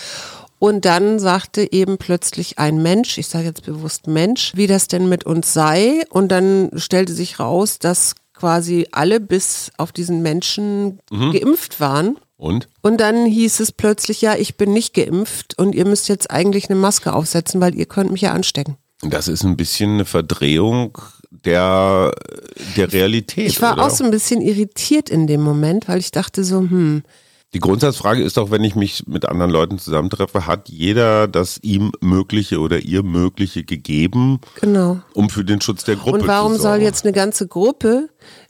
Und 0.58 0.86
dann 0.86 1.18
sagte 1.18 1.70
eben 1.70 1.98
plötzlich 1.98 2.58
ein 2.58 2.82
Mensch, 2.82 3.18
ich 3.18 3.28
sage 3.28 3.44
jetzt 3.44 3.64
bewusst 3.66 4.06
Mensch, 4.06 4.52
wie 4.54 4.66
das 4.66 4.88
denn 4.88 5.08
mit 5.08 5.24
uns 5.24 5.52
sei. 5.52 6.04
Und 6.08 6.28
dann 6.28 6.70
stellte 6.76 7.12
sich 7.12 7.38
raus, 7.38 7.78
dass 7.78 8.14
quasi 8.32 8.86
alle 8.92 9.20
bis 9.20 9.70
auf 9.76 9.92
diesen 9.92 10.22
Menschen 10.22 11.00
mhm. 11.10 11.32
geimpft 11.32 11.80
waren. 11.80 12.18
Und? 12.36 12.68
Und 12.82 13.00
dann 13.00 13.26
hieß 13.26 13.60
es 13.60 13.72
plötzlich, 13.72 14.20
ja, 14.20 14.34
ich 14.34 14.56
bin 14.56 14.72
nicht 14.72 14.94
geimpft 14.94 15.58
und 15.58 15.74
ihr 15.74 15.86
müsst 15.86 16.08
jetzt 16.08 16.30
eigentlich 16.30 16.68
eine 16.68 16.78
Maske 16.78 17.14
aufsetzen, 17.14 17.60
weil 17.60 17.74
ihr 17.74 17.86
könnt 17.86 18.12
mich 18.12 18.20
ja 18.20 18.32
anstecken. 18.32 18.76
Das 19.02 19.28
ist 19.28 19.44
ein 19.44 19.56
bisschen 19.56 19.94
eine 19.94 20.04
Verdrehung 20.04 20.98
der, 21.30 22.14
der 22.76 22.92
Realität. 22.92 23.48
Ich 23.48 23.62
war 23.62 23.74
oder? 23.74 23.86
auch 23.86 23.90
so 23.90 24.04
ein 24.04 24.10
bisschen 24.10 24.40
irritiert 24.40 25.10
in 25.10 25.26
dem 25.26 25.42
Moment, 25.42 25.88
weil 25.88 25.98
ich 25.98 26.10
dachte 26.10 26.44
so, 26.44 26.60
hm. 26.60 27.02
Die 27.54 27.60
Grundsatzfrage 27.60 28.22
ist 28.22 28.36
doch, 28.36 28.50
wenn 28.50 28.64
ich 28.64 28.74
mich 28.74 29.06
mit 29.06 29.24
anderen 29.24 29.50
Leuten 29.50 29.78
zusammentreffe, 29.78 30.46
hat 30.46 30.68
jeder 30.68 31.28
das 31.28 31.58
ihm 31.62 31.92
Mögliche 32.00 32.58
oder 32.58 32.80
ihr 32.80 33.02
Mögliche 33.02 33.64
gegeben, 33.64 34.40
genau. 34.60 35.00
um 35.14 35.30
für 35.30 35.44
den 35.44 35.60
Schutz 35.60 35.84
der 35.84 35.96
Gruppe 35.96 36.18
zu 36.18 36.22
Und 36.24 36.28
warum 36.28 36.56
soll 36.56 36.82
jetzt 36.82 37.04
eine 37.04 37.14
ganze 37.14 37.46
Gruppe 37.46 38.08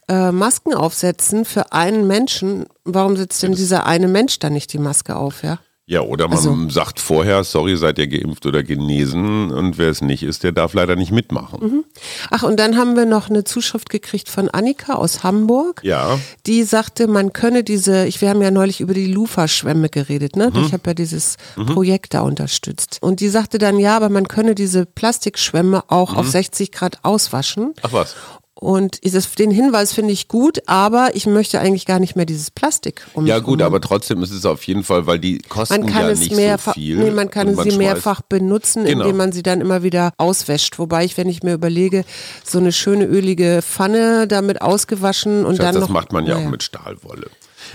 äh, 0.09 0.33
Masken 0.33 0.75
aufsetzen 0.75 1.45
für 1.45 1.73
einen 1.73 2.07
Menschen? 2.07 2.67
Warum 2.85 3.17
setzt 3.17 3.43
denn 3.43 3.53
dieser 3.53 3.87
eine 3.87 4.09
Mensch 4.09 4.39
dann 4.39 4.53
nicht 4.53 4.73
die 4.73 4.79
Maske 4.79 5.17
auf, 5.17 5.43
ja? 5.43 5.59
Ja, 5.89 6.01
oder 6.01 6.27
man 6.27 6.39
also. 6.39 6.69
sagt 6.69 6.99
vorher, 6.99 7.45
sorry, 7.45 7.77
seid 7.77 8.01
ihr 8.01 8.09
geimpft 8.09 8.45
oder 8.45 8.65
genesen 8.65 9.53
und 9.53 9.79
wer 9.79 9.89
es 9.89 10.01
nicht 10.01 10.25
ist, 10.25 10.43
der 10.43 10.51
darf 10.51 10.75
leider 10.75 10.97
nicht 10.97 11.13
mitmachen. 11.13 11.61
Mhm. 11.63 11.85
Ach, 12.33 12.43
und 12.43 12.59
dann 12.59 12.77
haben 12.77 12.97
wir 12.97 13.07
noch 13.07 13.31
eine 13.31 13.45
Zuschrift 13.45 13.89
gekriegt 13.89 14.29
von 14.29 14.51
Annika 14.51 14.95
aus 14.95 15.23
Hamburg. 15.23 15.83
Ja. 15.85 16.19
Die 16.47 16.65
sagte, 16.65 17.07
man 17.07 17.33
könne 17.33 17.63
diese, 17.63 18.05
ich, 18.07 18.21
wir 18.21 18.31
haben 18.31 18.43
ja 18.43 18.51
neulich 18.51 18.81
über 18.81 18.95
die 18.95 19.07
Lufa-Schwämme 19.07 19.89
geredet, 19.89 20.35
ne? 20.35 20.51
Mhm. 20.53 20.65
Ich 20.65 20.73
habe 20.73 20.83
ja 20.89 20.95
dieses 20.95 21.37
mhm. 21.55 21.67
Projekt 21.67 22.15
da 22.15 22.23
unterstützt. 22.23 22.99
Und 23.01 23.21
die 23.21 23.29
sagte 23.29 23.59
dann, 23.59 23.79
ja, 23.79 23.97
aber 23.97 24.09
man 24.09 24.27
könne 24.27 24.57
diese 24.57 24.87
Plastikschwämme 24.87 25.85
auch 25.87 26.17
auf 26.17 26.29
60 26.29 26.71
mhm. 26.71 26.75
Grad 26.75 26.99
auswaschen. 27.05 27.75
Ach 27.83 27.93
was. 27.93 28.17
Und 28.59 29.05
dieses, 29.05 29.31
den 29.33 29.51
Hinweis 29.51 29.93
finde 29.93 30.15
ich 30.15 30.29
gut, 30.29 30.63
aber 30.65 31.11
ich 31.15 31.27
möchte 31.27 31.61
eigentlich 31.61 31.85
gar 31.85 32.01
nicht 32.01 32.17
mehr 32.17 32.25
dieses 32.25 32.51
Plastik 32.51 33.07
um 33.13 33.27
Ja 33.27 33.39
gut, 33.41 33.61
aber 33.61 33.83
trotzdem 33.83 34.23
ist 34.23 34.31
es 34.31 34.47
auf 34.47 34.63
jeden 34.63 34.83
Fall, 34.83 35.07
weil 35.07 35.19
die 35.19 35.41
kosten 35.41 35.83
man 35.83 35.93
kann 35.93 36.09
ja 36.09 36.15
nicht 36.15 36.35
so 36.35 36.73
viel. 36.73 36.97
Nee, 36.97 37.11
man 37.11 37.31
kann 37.31 37.55
man 37.55 37.69
sie 37.69 37.77
mehrfach 37.77 38.23
benutzen, 38.23 38.85
genau. 38.85 39.03
indem 39.03 39.19
man 39.19 39.33
sie 39.33 39.43
dann 39.43 39.61
immer 39.61 39.83
wieder 39.83 40.15
auswäscht. 40.17 40.79
Wobei 40.79 41.05
ich, 41.05 41.19
wenn 41.19 41.29
ich 41.29 41.43
mir 41.43 41.53
überlege, 41.53 42.07
so 42.45 42.57
eine 42.57 42.73
schöne 42.73 43.05
ölige 43.05 43.61
Pfanne 43.61 44.27
damit 44.27 44.63
ausgewaschen 44.63 45.45
und 45.45 45.57
Schatz, 45.57 45.67
dann 45.67 45.75
das 45.75 45.83
noch, 45.83 45.91
macht 45.91 46.15
man 46.15 46.25
ja 46.25 46.37
naja. 46.37 46.47
auch 46.47 46.51
mit 46.51 46.63
Stahlwolle. 46.63 47.27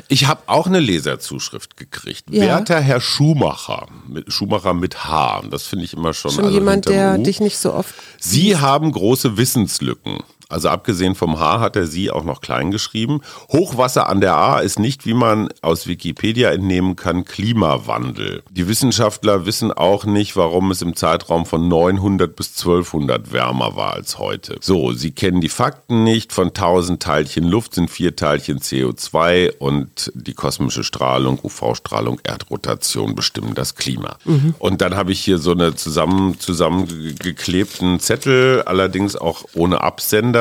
Ich 0.08 0.26
habe 0.26 0.42
auch 0.48 0.66
eine 0.66 0.80
Leserzuschrift 0.80 1.78
gekriegt. 1.78 2.24
Ja. 2.32 2.42
Werter 2.42 2.80
Herr 2.80 3.02
Schumacher, 3.02 3.88
mit, 4.08 4.34
Schumacher 4.34 4.74
mit 4.74 5.04
H. 5.04 5.44
Das 5.52 5.64
finde 5.64 5.86
ich 5.86 5.94
immer 5.94 6.16
schon. 6.16 6.32
Schon 6.32 6.46
also 6.46 6.58
jemand, 6.58 6.88
der 6.88 7.20
dich 7.20 7.40
nicht 7.40 7.60
so 7.60 7.72
oft. 7.74 7.94
Sie 8.20 8.58
haben 8.58 8.92
große 8.92 9.38
Wissenslücken. 9.38 10.24
Also 10.52 10.70
abgesehen 10.70 11.16
vom 11.16 11.40
H 11.40 11.60
hat 11.60 11.76
er 11.76 11.88
sie 11.88 12.12
auch 12.12 12.24
noch 12.24 12.42
klein 12.42 12.72
geschrieben. 12.72 13.22
Hochwasser 13.52 14.10
an 14.10 14.22
der 14.22 14.36
A 14.36 14.60
ist 14.60 14.80
nicht, 14.80 15.06
wie 15.06 15.14
man 15.14 15.50
aus 15.62 15.88
Wikipedia 15.88 16.52
entnehmen 16.52 16.96
kann, 16.96 17.26
Klimawandel. 17.26 18.44
Die 18.50 18.68
Wissenschaftler 18.68 19.46
wissen 19.46 19.72
auch 19.72 20.06
nicht, 20.06 20.36
warum 20.36 20.72
es 20.72 20.82
im 20.82 20.96
Zeitraum 20.96 21.46
von 21.46 21.68
900 21.68 22.36
bis 22.36 22.60
1200 22.60 23.32
wärmer 23.32 23.76
war 23.76 23.94
als 23.94 24.20
heute. 24.20 24.58
So, 24.62 24.92
sie 24.92 25.12
kennen 25.12 25.42
die 25.42 25.50
Fakten 25.50 26.04
nicht. 26.04 26.34
Von 26.34 26.48
1000 26.50 27.02
Teilchen 27.02 27.46
Luft 27.46 27.76
sind 27.76 27.90
vier 27.90 28.16
Teilchen 28.16 28.60
CO2 28.60 29.58
und 29.58 30.12
die 30.16 30.34
kosmische 30.34 30.84
Strahlung, 30.84 31.40
UV-Strahlung, 31.42 32.20
Erdrotation 32.24 33.16
bestimmen 33.16 33.54
das 33.56 33.76
Klima. 33.76 34.18
Mhm. 34.26 34.56
Und 34.60 34.82
dann 34.82 34.96
habe 34.96 35.12
ich 35.12 35.22
hier 35.22 35.38
so 35.38 35.52
eine 35.52 35.76
zusammen, 35.76 36.40
zusammengeklebten 36.40 38.00
Zettel, 38.00 38.64
allerdings 38.64 39.16
auch 39.16 39.46
ohne 39.54 39.82
Absender. 39.82 40.41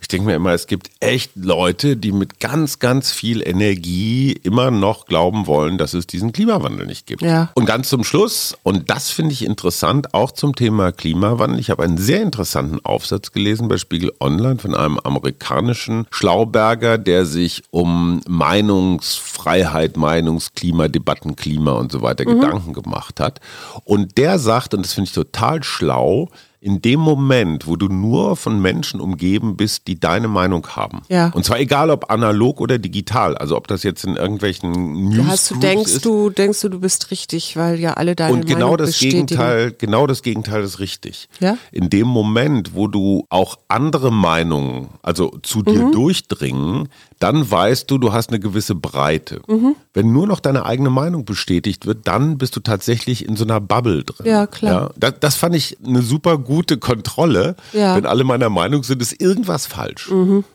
Ich 0.00 0.08
denke 0.08 0.26
mir 0.26 0.34
immer, 0.34 0.52
es 0.52 0.66
gibt 0.66 0.90
echt 1.00 1.32
Leute, 1.34 1.96
die 1.96 2.12
mit 2.12 2.38
ganz, 2.38 2.78
ganz 2.78 3.10
viel 3.10 3.40
Energie 3.46 4.32
immer 4.42 4.70
noch 4.70 5.06
glauben 5.06 5.46
wollen, 5.46 5.78
dass 5.78 5.94
es 5.94 6.06
diesen 6.06 6.32
Klimawandel 6.32 6.86
nicht 6.86 7.06
gibt. 7.06 7.22
Ja. 7.22 7.50
Und 7.54 7.64
ganz 7.64 7.88
zum 7.88 8.04
Schluss, 8.04 8.54
und 8.62 8.90
das 8.90 9.08
finde 9.08 9.32
ich 9.32 9.44
interessant, 9.44 10.12
auch 10.12 10.30
zum 10.32 10.54
Thema 10.54 10.92
Klimawandel. 10.92 11.58
Ich 11.58 11.70
habe 11.70 11.82
einen 11.82 11.96
sehr 11.96 12.20
interessanten 12.20 12.84
Aufsatz 12.84 13.32
gelesen 13.32 13.68
bei 13.68 13.78
Spiegel 13.78 14.12
Online 14.20 14.58
von 14.58 14.74
einem 14.74 14.98
amerikanischen 14.98 16.06
Schlauberger, 16.10 16.98
der 16.98 17.24
sich 17.24 17.62
um 17.70 18.20
Meinungsfreiheit, 18.28 19.96
Meinungsklima, 19.96 20.88
Debatten, 20.88 21.34
Klima 21.34 21.72
und 21.72 21.90
so 21.90 22.02
weiter 22.02 22.28
mhm. 22.28 22.40
Gedanken 22.40 22.72
gemacht 22.74 23.20
hat. 23.20 23.40
Und 23.84 24.18
der 24.18 24.38
sagt, 24.38 24.74
und 24.74 24.84
das 24.84 24.92
finde 24.92 25.08
ich 25.08 25.14
total 25.14 25.62
schlau, 25.62 26.28
in 26.64 26.80
dem 26.80 26.98
Moment, 26.98 27.66
wo 27.66 27.76
du 27.76 27.88
nur 27.88 28.36
von 28.36 28.58
Menschen 28.58 28.98
umgeben 28.98 29.54
bist, 29.54 29.86
die 29.86 30.00
deine 30.00 30.28
Meinung 30.28 30.66
haben. 30.68 31.02
Ja. 31.10 31.30
Und 31.34 31.44
zwar 31.44 31.60
egal 31.60 31.90
ob 31.90 32.10
analog 32.10 32.58
oder 32.58 32.78
digital, 32.78 33.36
also 33.36 33.54
ob 33.58 33.68
das 33.68 33.82
jetzt 33.82 34.02
in 34.04 34.16
irgendwelchen 34.16 34.70
News 35.10 35.26
hast 35.26 35.50
du 35.50 35.56
denkst 35.56 35.92
ist. 35.92 36.04
du 36.06 36.30
denkst 36.30 36.62
du 36.62 36.70
du 36.70 36.80
bist 36.80 37.10
richtig, 37.10 37.58
weil 37.58 37.78
ja 37.78 37.92
alle 37.92 38.16
deine 38.16 38.32
und 38.32 38.46
genau 38.46 38.60
Meinung 38.70 38.76
das 38.78 38.86
bestätigen. 38.92 39.26
Gegenteil, 39.26 39.72
genau 39.76 40.06
das 40.06 40.22
Gegenteil 40.22 40.62
ist 40.62 40.78
richtig. 40.78 41.28
Ja? 41.38 41.58
In 41.70 41.90
dem 41.90 42.06
Moment, 42.06 42.74
wo 42.74 42.88
du 42.88 43.26
auch 43.28 43.58
andere 43.68 44.10
Meinungen, 44.10 44.88
also 45.02 45.36
zu 45.42 45.60
dir 45.62 45.84
Mhm. 45.84 45.92
durchdringen, 45.92 46.88
dann 47.18 47.50
weißt 47.50 47.90
du, 47.90 47.98
du 47.98 48.12
hast 48.12 48.30
eine 48.30 48.40
gewisse 48.40 48.74
Breite. 48.74 49.40
Mhm. 49.46 49.76
Wenn 49.92 50.12
nur 50.12 50.26
noch 50.26 50.40
deine 50.40 50.66
eigene 50.66 50.90
Meinung 50.90 51.24
bestätigt 51.24 51.86
wird, 51.86 52.06
dann 52.06 52.38
bist 52.38 52.56
du 52.56 52.60
tatsächlich 52.60 53.26
in 53.26 53.36
so 53.36 53.44
einer 53.44 53.60
Bubble 53.60 54.04
drin. 54.04 54.26
Ja, 54.26 54.46
klar. 54.46 54.92
das, 54.96 55.14
das 55.20 55.36
fand 55.36 55.54
ich 55.54 55.78
eine 55.84 56.02
super 56.02 56.38
gute 56.38 56.78
Kontrolle. 56.78 57.56
Ja. 57.72 57.92
Mhm. 57.92 57.96
Wenn 57.96 58.06
alle 58.06 58.24
meiner 58.24 58.50
Meinung 58.50 58.82
sind, 58.82 59.00
ist 59.02 59.20
irgendwas 59.20 59.66
falsch. 59.66 60.10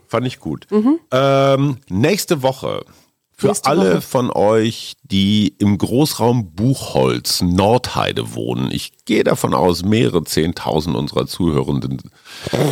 Fand 0.07 0.27
ich 0.27 0.39
gut. 0.39 0.67
Ähm, 1.11 1.77
nächste 1.89 2.41
Woche. 2.41 2.83
Für 3.39 3.53
alle 3.65 3.93
Woche. 3.95 4.01
von 4.01 4.31
euch, 4.31 4.93
die 5.03 5.55
im 5.59 5.77
Großraum 5.77 6.53
Buchholz, 6.53 7.41
Nordheide 7.41 8.35
wohnen, 8.35 8.69
ich 8.71 8.91
gehe 9.05 9.23
davon 9.23 9.53
aus, 9.53 9.83
mehrere 9.83 10.23
Zehntausend 10.23 10.95
unserer 10.95 11.25
Zuhörenden 11.25 11.99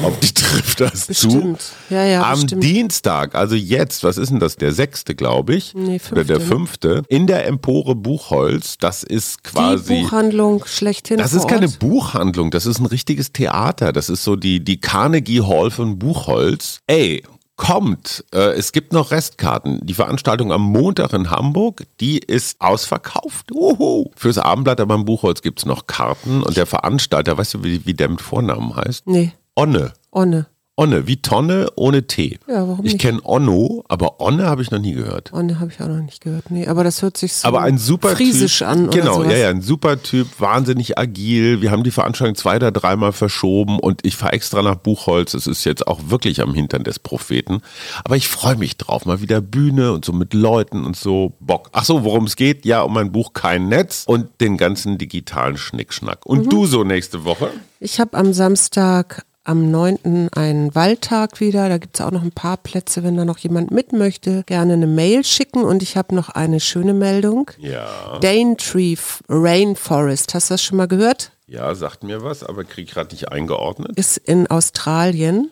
auf 0.03 0.19
die 0.19 0.33
trifft 0.33 0.81
das 0.81 1.07
Bestimmt. 1.07 1.61
zu. 1.61 1.93
Ja, 1.93 2.05
ja, 2.05 2.23
Am 2.31 2.41
bestimmt. 2.41 2.63
Dienstag, 2.63 3.35
also 3.35 3.55
jetzt, 3.55 4.03
was 4.03 4.17
ist 4.17 4.29
denn 4.29 4.39
das, 4.39 4.55
der 4.55 4.71
sechste, 4.71 5.15
glaube 5.15 5.55
ich, 5.55 5.73
Nee, 5.73 5.99
oder 6.11 6.23
der 6.23 6.39
fünfte, 6.39 6.95
fünfte, 6.95 7.03
in 7.07 7.27
der 7.27 7.47
Empore 7.47 7.95
Buchholz, 7.95 8.77
das 8.77 9.03
ist 9.03 9.43
quasi... 9.43 9.95
die 9.95 10.01
Buchhandlung 10.01 10.65
schlechthin 10.65 11.17
Das 11.17 11.33
ist 11.33 11.47
keine 11.47 11.67
Ort. 11.67 11.79
Buchhandlung, 11.79 12.51
das 12.51 12.65
ist 12.65 12.79
ein 12.79 12.85
richtiges 12.85 13.31
Theater. 13.31 13.93
Das 13.93 14.09
ist 14.09 14.23
so 14.23 14.35
die, 14.35 14.63
die 14.63 14.79
Carnegie 14.79 15.41
Hall 15.41 15.71
von 15.71 15.97
Buchholz. 15.97 16.79
Ey, 16.87 17.23
kommt, 17.57 18.23
äh, 18.33 18.51
es 18.51 18.71
gibt 18.71 18.93
noch 18.93 19.11
Restkarten. 19.11 19.85
Die 19.85 19.93
Veranstaltung 19.93 20.53
am 20.53 20.61
Montag 20.61 21.11
in 21.13 21.29
Hamburg, 21.29 21.85
die 21.99 22.19
ist 22.19 22.61
ausverkauft. 22.61 23.51
Uhu. 23.51 24.11
Fürs 24.15 24.37
Abendblatt 24.37 24.79
aber 24.79 24.95
im 24.95 25.05
Buchholz 25.05 25.41
gibt's 25.41 25.65
noch 25.65 25.87
Karten 25.87 26.43
und 26.43 26.55
der 26.55 26.65
Veranstalter, 26.65 27.37
weißt 27.37 27.55
du, 27.55 27.63
wie, 27.63 27.85
wie 27.85 27.93
der 27.93 28.09
mit 28.09 28.21
Vornamen 28.21 28.75
heißt? 28.75 29.07
Nee, 29.07 29.33
Onne. 29.55 29.93
Onne. 30.11 30.47
Onne, 30.79 31.07
wie 31.07 31.17
Tonne 31.17 31.69
ohne 31.75 32.05
T. 32.05 32.37
Ja, 32.47 32.67
warum 32.67 32.85
ich 32.85 32.93
nicht? 32.93 33.01
kenne 33.01 33.19
Onno, 33.23 33.83
aber 33.87 34.21
Onne 34.21 34.45
habe 34.45 34.61
ich 34.61 34.69
noch 34.69 34.77
nie 34.77 34.93
gehört. 34.93 35.33
Onne 35.33 35.59
habe 35.59 35.71
ich 35.71 35.81
auch 35.81 35.87
noch 35.87 36.03
nicht 36.03 36.21
gehört. 36.21 36.51
Nee, 36.51 36.67
aber 36.67 36.83
das 36.83 37.01
hört 37.01 37.17
sich 37.17 37.33
so 37.33 37.47
Aber 37.47 37.61
ein 37.61 37.79
super 37.79 38.09
friesisch 38.09 38.59
typ, 38.59 38.67
an 38.67 38.91
Genau, 38.91 39.23
ja, 39.23 39.35
ja, 39.37 39.49
ein 39.49 39.61
super 39.63 40.03
Typ, 40.03 40.27
wahnsinnig 40.39 40.99
agil. 40.99 41.63
Wir 41.63 41.71
haben 41.71 41.81
die 41.83 41.89
Veranstaltung 41.89 42.35
zwei 42.35 42.57
oder 42.57 42.69
dreimal 42.71 43.11
verschoben 43.11 43.79
und 43.79 44.05
ich 44.05 44.15
fahre 44.17 44.33
extra 44.33 44.61
nach 44.61 44.75
Buchholz. 44.75 45.33
Es 45.33 45.47
ist 45.47 45.63
jetzt 45.63 45.87
auch 45.87 45.99
wirklich 46.09 46.41
am 46.41 46.53
Hintern 46.53 46.83
des 46.83 46.99
Propheten. 46.99 47.61
Aber 48.03 48.15
ich 48.15 48.27
freue 48.27 48.55
mich 48.55 48.77
drauf. 48.77 49.07
Mal 49.07 49.19
wieder 49.19 49.41
Bühne 49.41 49.93
und 49.93 50.05
so 50.05 50.13
mit 50.13 50.35
Leuten 50.35 50.85
und 50.85 50.95
so 50.95 51.33
Bock. 51.39 51.69
Ach 51.71 51.85
so, 51.85 52.03
worum 52.03 52.25
es 52.25 52.35
geht? 52.35 52.65
Ja, 52.65 52.83
um 52.83 52.93
mein 52.93 53.11
Buch 53.11 53.33
Kein 53.33 53.67
Netz 53.67 54.03
und 54.05 54.27
den 54.41 54.57
ganzen 54.57 54.99
digitalen 54.99 55.57
Schnickschnack. 55.57 56.23
Und 56.27 56.45
Mhm. 56.45 56.49
du 56.51 56.67
so 56.67 56.83
nächste 56.83 57.25
Woche? 57.25 57.49
Ich 57.79 57.99
habe 57.99 58.15
am 58.15 58.31
Samstag, 58.33 59.25
am 59.47 59.71
9. 59.71 60.29
einen 60.35 60.75
Waldtag 60.75 61.39
wieder. 61.39 61.69
Da 61.69 61.77
gibt 61.77 61.99
es 61.99 62.05
auch 62.05 62.11
noch 62.11 62.23
ein 62.23 62.31
paar 62.31 62.57
Plätze, 62.57 63.03
wenn 63.03 63.15
da 63.17 63.25
noch 63.25 63.37
jemand 63.37 63.71
mit 63.71 63.93
möchte. 63.93 64.43
Gerne 64.45 64.73
eine 64.73 64.87
Mail 64.87 65.23
schicken. 65.23 65.63
Und 65.63 65.81
ich 65.81 65.97
habe 65.97 66.13
noch 66.13 66.29
eine 66.29 66.59
schöne 66.59 66.93
Meldung. 66.93 67.51
Ja. 67.57 68.19
Daintree 68.19 68.95
Rainforest. 69.29 70.33
Hast 70.33 70.49
du 70.49 70.53
das 70.55 70.63
schon 70.63 70.77
mal 70.77 70.87
gehört? 70.87 71.31
Ja, 71.49 71.73
sagt 71.75 72.03
mir 72.03 72.23
was, 72.23 72.43
aber 72.43 72.65
krieg 72.65 72.89
gerade 72.89 73.15
nicht 73.15 73.31
eingeordnet. 73.31 73.97
Ist 73.97 74.17
in 74.17 74.47
Australien 74.47 75.49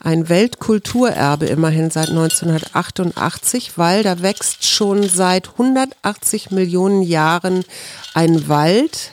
ein 0.00 0.28
Weltkulturerbe 0.28 1.46
immerhin 1.46 1.90
seit 1.90 2.10
1988, 2.10 3.78
weil 3.78 4.02
da 4.02 4.20
wächst 4.20 4.66
schon 4.66 5.08
seit 5.08 5.52
180 5.52 6.50
Millionen 6.50 7.00
Jahren 7.00 7.64
ein 8.12 8.46
Wald. 8.48 9.12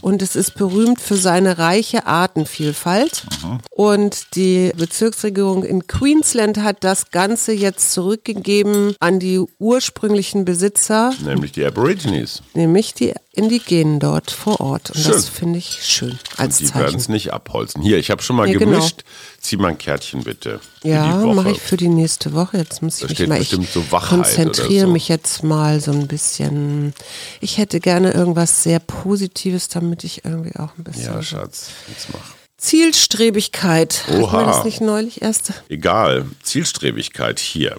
Und 0.00 0.22
es 0.22 0.36
ist 0.36 0.54
berühmt 0.54 1.00
für 1.00 1.16
seine 1.16 1.58
reiche 1.58 2.06
Artenvielfalt. 2.06 3.24
Und 3.70 4.34
die 4.36 4.72
Bezirksregierung 4.76 5.64
in 5.64 5.86
Queensland 5.86 6.58
hat 6.58 6.84
das 6.84 7.10
Ganze 7.10 7.52
jetzt 7.52 7.92
zurückgegeben 7.92 8.94
an 9.00 9.18
die 9.18 9.40
ursprünglichen 9.58 10.44
Besitzer, 10.44 11.12
Nämlich 11.24 11.52
die 11.52 11.64
Aborigines. 11.64 12.42
nämlich 12.54 12.94
die 12.94 13.14
Indigenen 13.38 14.00
dort 14.00 14.30
vor 14.30 14.60
Ort. 14.60 14.90
Und 14.90 15.00
Schön. 15.00 15.12
das 15.12 15.28
finde 15.28 15.58
ich 15.58 15.80
schön 15.84 16.18
als 16.36 16.58
Die 16.58 16.74
werden 16.74 16.96
es 16.96 17.08
nicht 17.08 17.32
abholzen. 17.32 17.82
Hier, 17.82 17.98
ich 17.98 18.10
habe 18.10 18.22
schon 18.22 18.36
mal 18.36 18.46
Nee, 18.46 18.54
genau. 18.54 18.72
gemischt. 18.72 19.04
Zieh 19.40 19.56
mal 19.56 19.68
ein 19.68 19.78
Kärtchen 19.78 20.24
bitte. 20.24 20.60
Ja, 20.82 21.16
mache 21.24 21.52
ich 21.52 21.60
für 21.60 21.76
die 21.76 21.88
nächste 21.88 22.32
Woche. 22.34 22.58
Jetzt 22.58 22.82
muss 22.82 23.00
ich 23.00 23.16
Da 23.16 23.22
mich 23.22 23.28
mal. 23.28 23.40
Ich 23.40 23.50
so 23.72 23.82
konzentriere 23.90 24.86
so. 24.86 24.92
mich 24.92 25.08
jetzt 25.08 25.42
mal 25.44 25.80
so 25.80 25.92
ein 25.92 26.06
bisschen. 26.08 26.92
Ich 27.40 27.58
hätte 27.58 27.80
gerne 27.80 28.12
irgendwas 28.12 28.62
sehr 28.62 28.80
Positives, 28.80 29.68
damit 29.68 30.04
ich 30.04 30.24
irgendwie 30.24 30.56
auch 30.56 30.76
ein 30.76 30.84
bisschen. 30.84 31.04
Ja, 31.14 31.22
Schatz, 31.22 31.68
jetzt 31.88 32.08
mach. 32.12 32.20
Zielstrebigkeit. 32.56 34.04
Oha. 34.20 34.32
man 34.38 34.46
das 34.46 34.64
nicht 34.64 34.80
neulich 34.80 35.22
erst? 35.22 35.52
Egal, 35.68 36.26
Zielstrebigkeit 36.42 37.38
hier. 37.38 37.76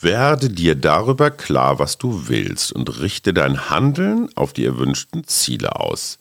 Werde 0.00 0.50
dir 0.50 0.74
darüber 0.74 1.30
klar, 1.30 1.78
was 1.78 1.98
du 1.98 2.28
willst 2.28 2.72
und 2.72 3.00
richte 3.00 3.34
dein 3.34 3.68
Handeln 3.68 4.28
auf 4.36 4.52
die 4.52 4.64
erwünschten 4.64 5.24
Ziele 5.26 5.76
aus. 5.76 6.18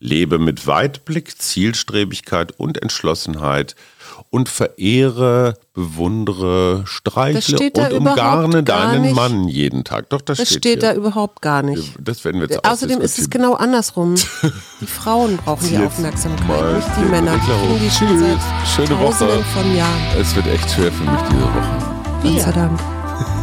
Lebe 0.00 0.38
mit 0.38 0.66
Weitblick, 0.66 1.42
Zielstrebigkeit 1.42 2.52
und 2.52 2.80
Entschlossenheit 2.80 3.74
und 4.30 4.48
verehre, 4.48 5.54
bewundere, 5.74 6.84
streichle 6.86 7.70
und 7.74 7.92
umgarne 7.92 8.62
deinen 8.62 9.02
nicht. 9.02 9.16
Mann 9.16 9.48
jeden 9.48 9.82
Tag. 9.84 10.08
Doch, 10.10 10.20
das, 10.20 10.38
Das 10.38 10.48
steht, 10.48 10.58
steht 10.58 10.82
da 10.84 10.94
überhaupt 10.94 11.42
gar 11.42 11.62
nicht. 11.62 11.94
Das 11.98 12.24
werden 12.24 12.40
wir 12.40 12.48
jetzt 12.48 12.64
Außerdem 12.64 13.00
ist 13.00 13.18
es 13.18 13.28
genau 13.28 13.54
andersrum. 13.54 14.14
Die 14.80 14.86
Frauen 14.86 15.36
brauchen 15.36 15.68
die 15.68 15.78
Aufmerksamkeit, 15.78 16.76
nicht 16.76 16.88
die 16.96 17.10
Männer. 17.10 17.34
Die 17.34 17.78
die 17.80 17.88
Tschüss. 17.88 18.22
Schöne 18.74 18.98
Woche. 19.00 19.42
Von 19.52 19.76
Jahren. 19.76 20.00
Es 20.18 20.34
wird 20.36 20.46
echt 20.46 20.70
schwer 20.70 20.92
für 20.92 21.04
mich 21.04 21.20
diese 21.28 21.42
Woche. 21.42 22.22
Gott 22.22 22.40
sei 22.40 22.52
Dank. 22.52 22.97